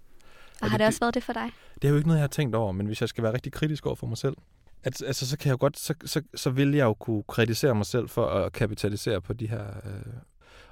og 0.61 0.71
har 0.71 0.77
det, 0.77 0.81
det 0.81 0.87
også 0.87 1.01
været 1.01 1.15
det 1.15 1.23
for 1.23 1.33
dig? 1.33 1.51
Det 1.75 1.85
er 1.85 1.89
jo 1.89 1.97
ikke 1.97 2.09
noget, 2.09 2.19
jeg 2.19 2.23
har 2.23 2.29
tænkt 2.29 2.55
over, 2.55 2.73
men 2.73 2.87
hvis 2.87 3.01
jeg 3.01 3.09
skal 3.09 3.25
være 3.25 3.33
rigtig 3.33 3.53
kritisk 3.53 3.87
over 3.87 3.97
for 3.97 4.07
mig 4.07 4.19
selv, 4.19 4.37
at, 4.83 5.03
altså, 5.03 5.29
så 5.29 5.39
kan 5.39 5.51
jeg 5.51 5.59
godt, 5.59 5.79
så, 5.79 5.95
så, 6.05 6.23
så 6.35 6.51
vil 6.51 6.75
jeg 6.75 6.85
jo 6.85 6.95
kunne 6.95 7.23
kritisere 7.23 7.75
mig 7.75 7.87
selv 7.87 8.09
for 8.09 8.27
at 8.27 8.53
kapitalisere 8.53 9.21
på 9.21 9.33
de 9.33 9.49
her... 9.49 9.67
Øh, 9.85 10.15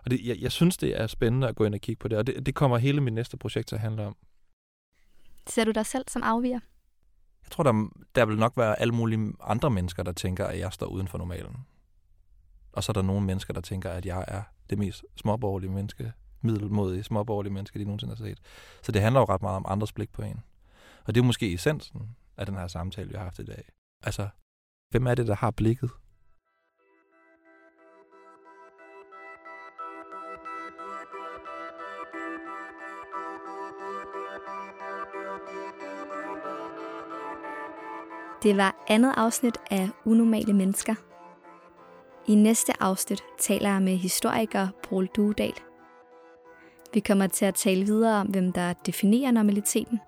og 0.05 0.11
det, 0.11 0.21
jeg, 0.25 0.39
jeg 0.41 0.53
synes, 0.53 0.77
det 0.77 1.01
er 1.01 1.07
spændende 1.07 1.49
at 1.49 1.57
gå 1.57 1.65
ind 1.65 1.75
og 1.75 1.81
kigge 1.81 2.01
på 2.01 2.09
det, 2.09 2.19
og 2.19 2.27
det, 2.27 2.47
det 2.47 2.55
kommer 2.55 2.79
hele 2.79 3.01
mit 3.01 3.15
næste 3.15 3.37
projekt 3.37 3.69
til 3.69 3.75
at 3.75 3.81
handle 3.81 4.07
om. 4.07 4.17
Ser 5.47 5.65
du 5.65 5.71
dig 5.71 5.87
selv 5.87 6.05
som 6.09 6.23
afviger? 6.23 6.61
Jeg 7.45 7.51
tror, 7.51 7.65
der, 7.65 7.89
der 8.15 8.27
vil 8.27 8.37
nok 8.37 8.57
være 8.57 8.81
alle 8.81 8.95
mulige 8.95 9.33
andre 9.41 9.71
mennesker, 9.71 10.03
der 10.03 10.13
tænker, 10.13 10.47
at 10.47 10.59
jeg 10.59 10.73
står 10.73 10.87
uden 10.87 11.09
for 11.09 11.19
normalen. 11.19 11.57
Og 12.73 12.85
så 12.85 12.93
er 12.93 12.95
der 12.95 13.03
nogle 13.03 13.27
mennesker, 13.27 13.55
der 13.55 13.61
tænker, 13.61 13.91
at 13.91 14.07
jeg 14.07 14.25
er 14.29 14.43
det 14.71 14.79
mest 14.79 15.05
småborgerlige 15.17 15.71
menneske, 15.71 16.13
middelmodige 16.41 17.03
småborgerlige 17.03 17.53
menneske, 17.53 17.79
de 17.79 17.85
nogensinde 17.85 18.17
har 18.17 18.25
set. 18.25 18.39
Så 18.83 18.93
det 18.93 19.03
handler 19.03 19.21
jo 19.21 19.27
ret 19.29 19.43
meget 19.43 19.57
om 19.57 19.65
andres 19.69 19.93
blik 19.93 20.13
på 20.13 20.23
en. 20.23 20.41
Og 21.05 21.15
det 21.15 21.21
er 21.21 21.25
måske 21.25 21.55
essensen 21.55 22.17
af 22.37 22.47
den 22.47 22.55
her 22.55 22.67
samtale, 22.67 23.09
vi 23.09 23.15
har 23.15 23.25
haft 23.25 23.39
i 23.39 23.45
dag. 23.45 23.65
Altså, 24.03 24.29
hvem 24.91 25.07
er 25.07 25.15
det, 25.15 25.27
der 25.27 25.35
har 25.35 25.51
blikket? 25.51 25.91
Det 38.43 38.57
var 38.57 38.85
andet 38.89 39.15
afsnit 39.17 39.59
af 39.71 39.89
Unormale 40.05 40.53
Mennesker. 40.53 41.12
I 42.27 42.35
næste 42.35 42.73
afsnit 42.81 43.25
taler 43.39 43.73
jeg 43.73 43.83
med 43.83 43.97
historiker 43.97 44.69
Paul 44.89 45.07
Duedal. 45.07 45.55
Vi 46.95 47.01
kommer 47.01 47.27
til 47.27 47.45
at 47.45 47.55
tale 47.55 47.85
videre 47.85 48.21
om, 48.21 48.27
hvem 48.27 48.53
der 48.53 48.73
definerer 48.73 49.31
normaliteten, 49.31 50.01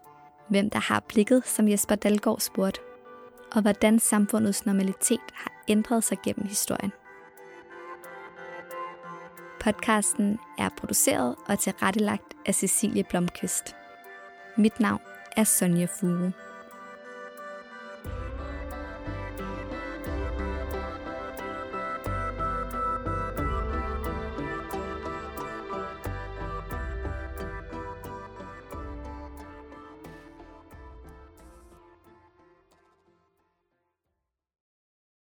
hvem 0.48 0.70
der 0.70 0.78
har 0.78 1.00
blikket, 1.08 1.46
som 1.46 1.68
Jesper 1.68 1.94
Dalgaard 1.94 2.40
spurgte, 2.40 2.80
og 3.54 3.62
hvordan 3.62 3.98
samfundets 3.98 4.66
normalitet 4.66 5.20
har 5.32 5.52
ændret 5.68 6.04
sig 6.04 6.18
gennem 6.24 6.46
historien. 6.46 6.92
Podcasten 9.60 10.38
er 10.58 10.68
produceret 10.76 11.34
og 11.46 11.58
tilrettelagt 11.58 12.34
af 12.46 12.54
Cecilie 12.54 13.04
Blomqvist. 13.04 13.76
Mit 14.56 14.80
navn 14.80 15.00
er 15.36 15.44
Sonja 15.44 15.86
Furu. 16.00 16.30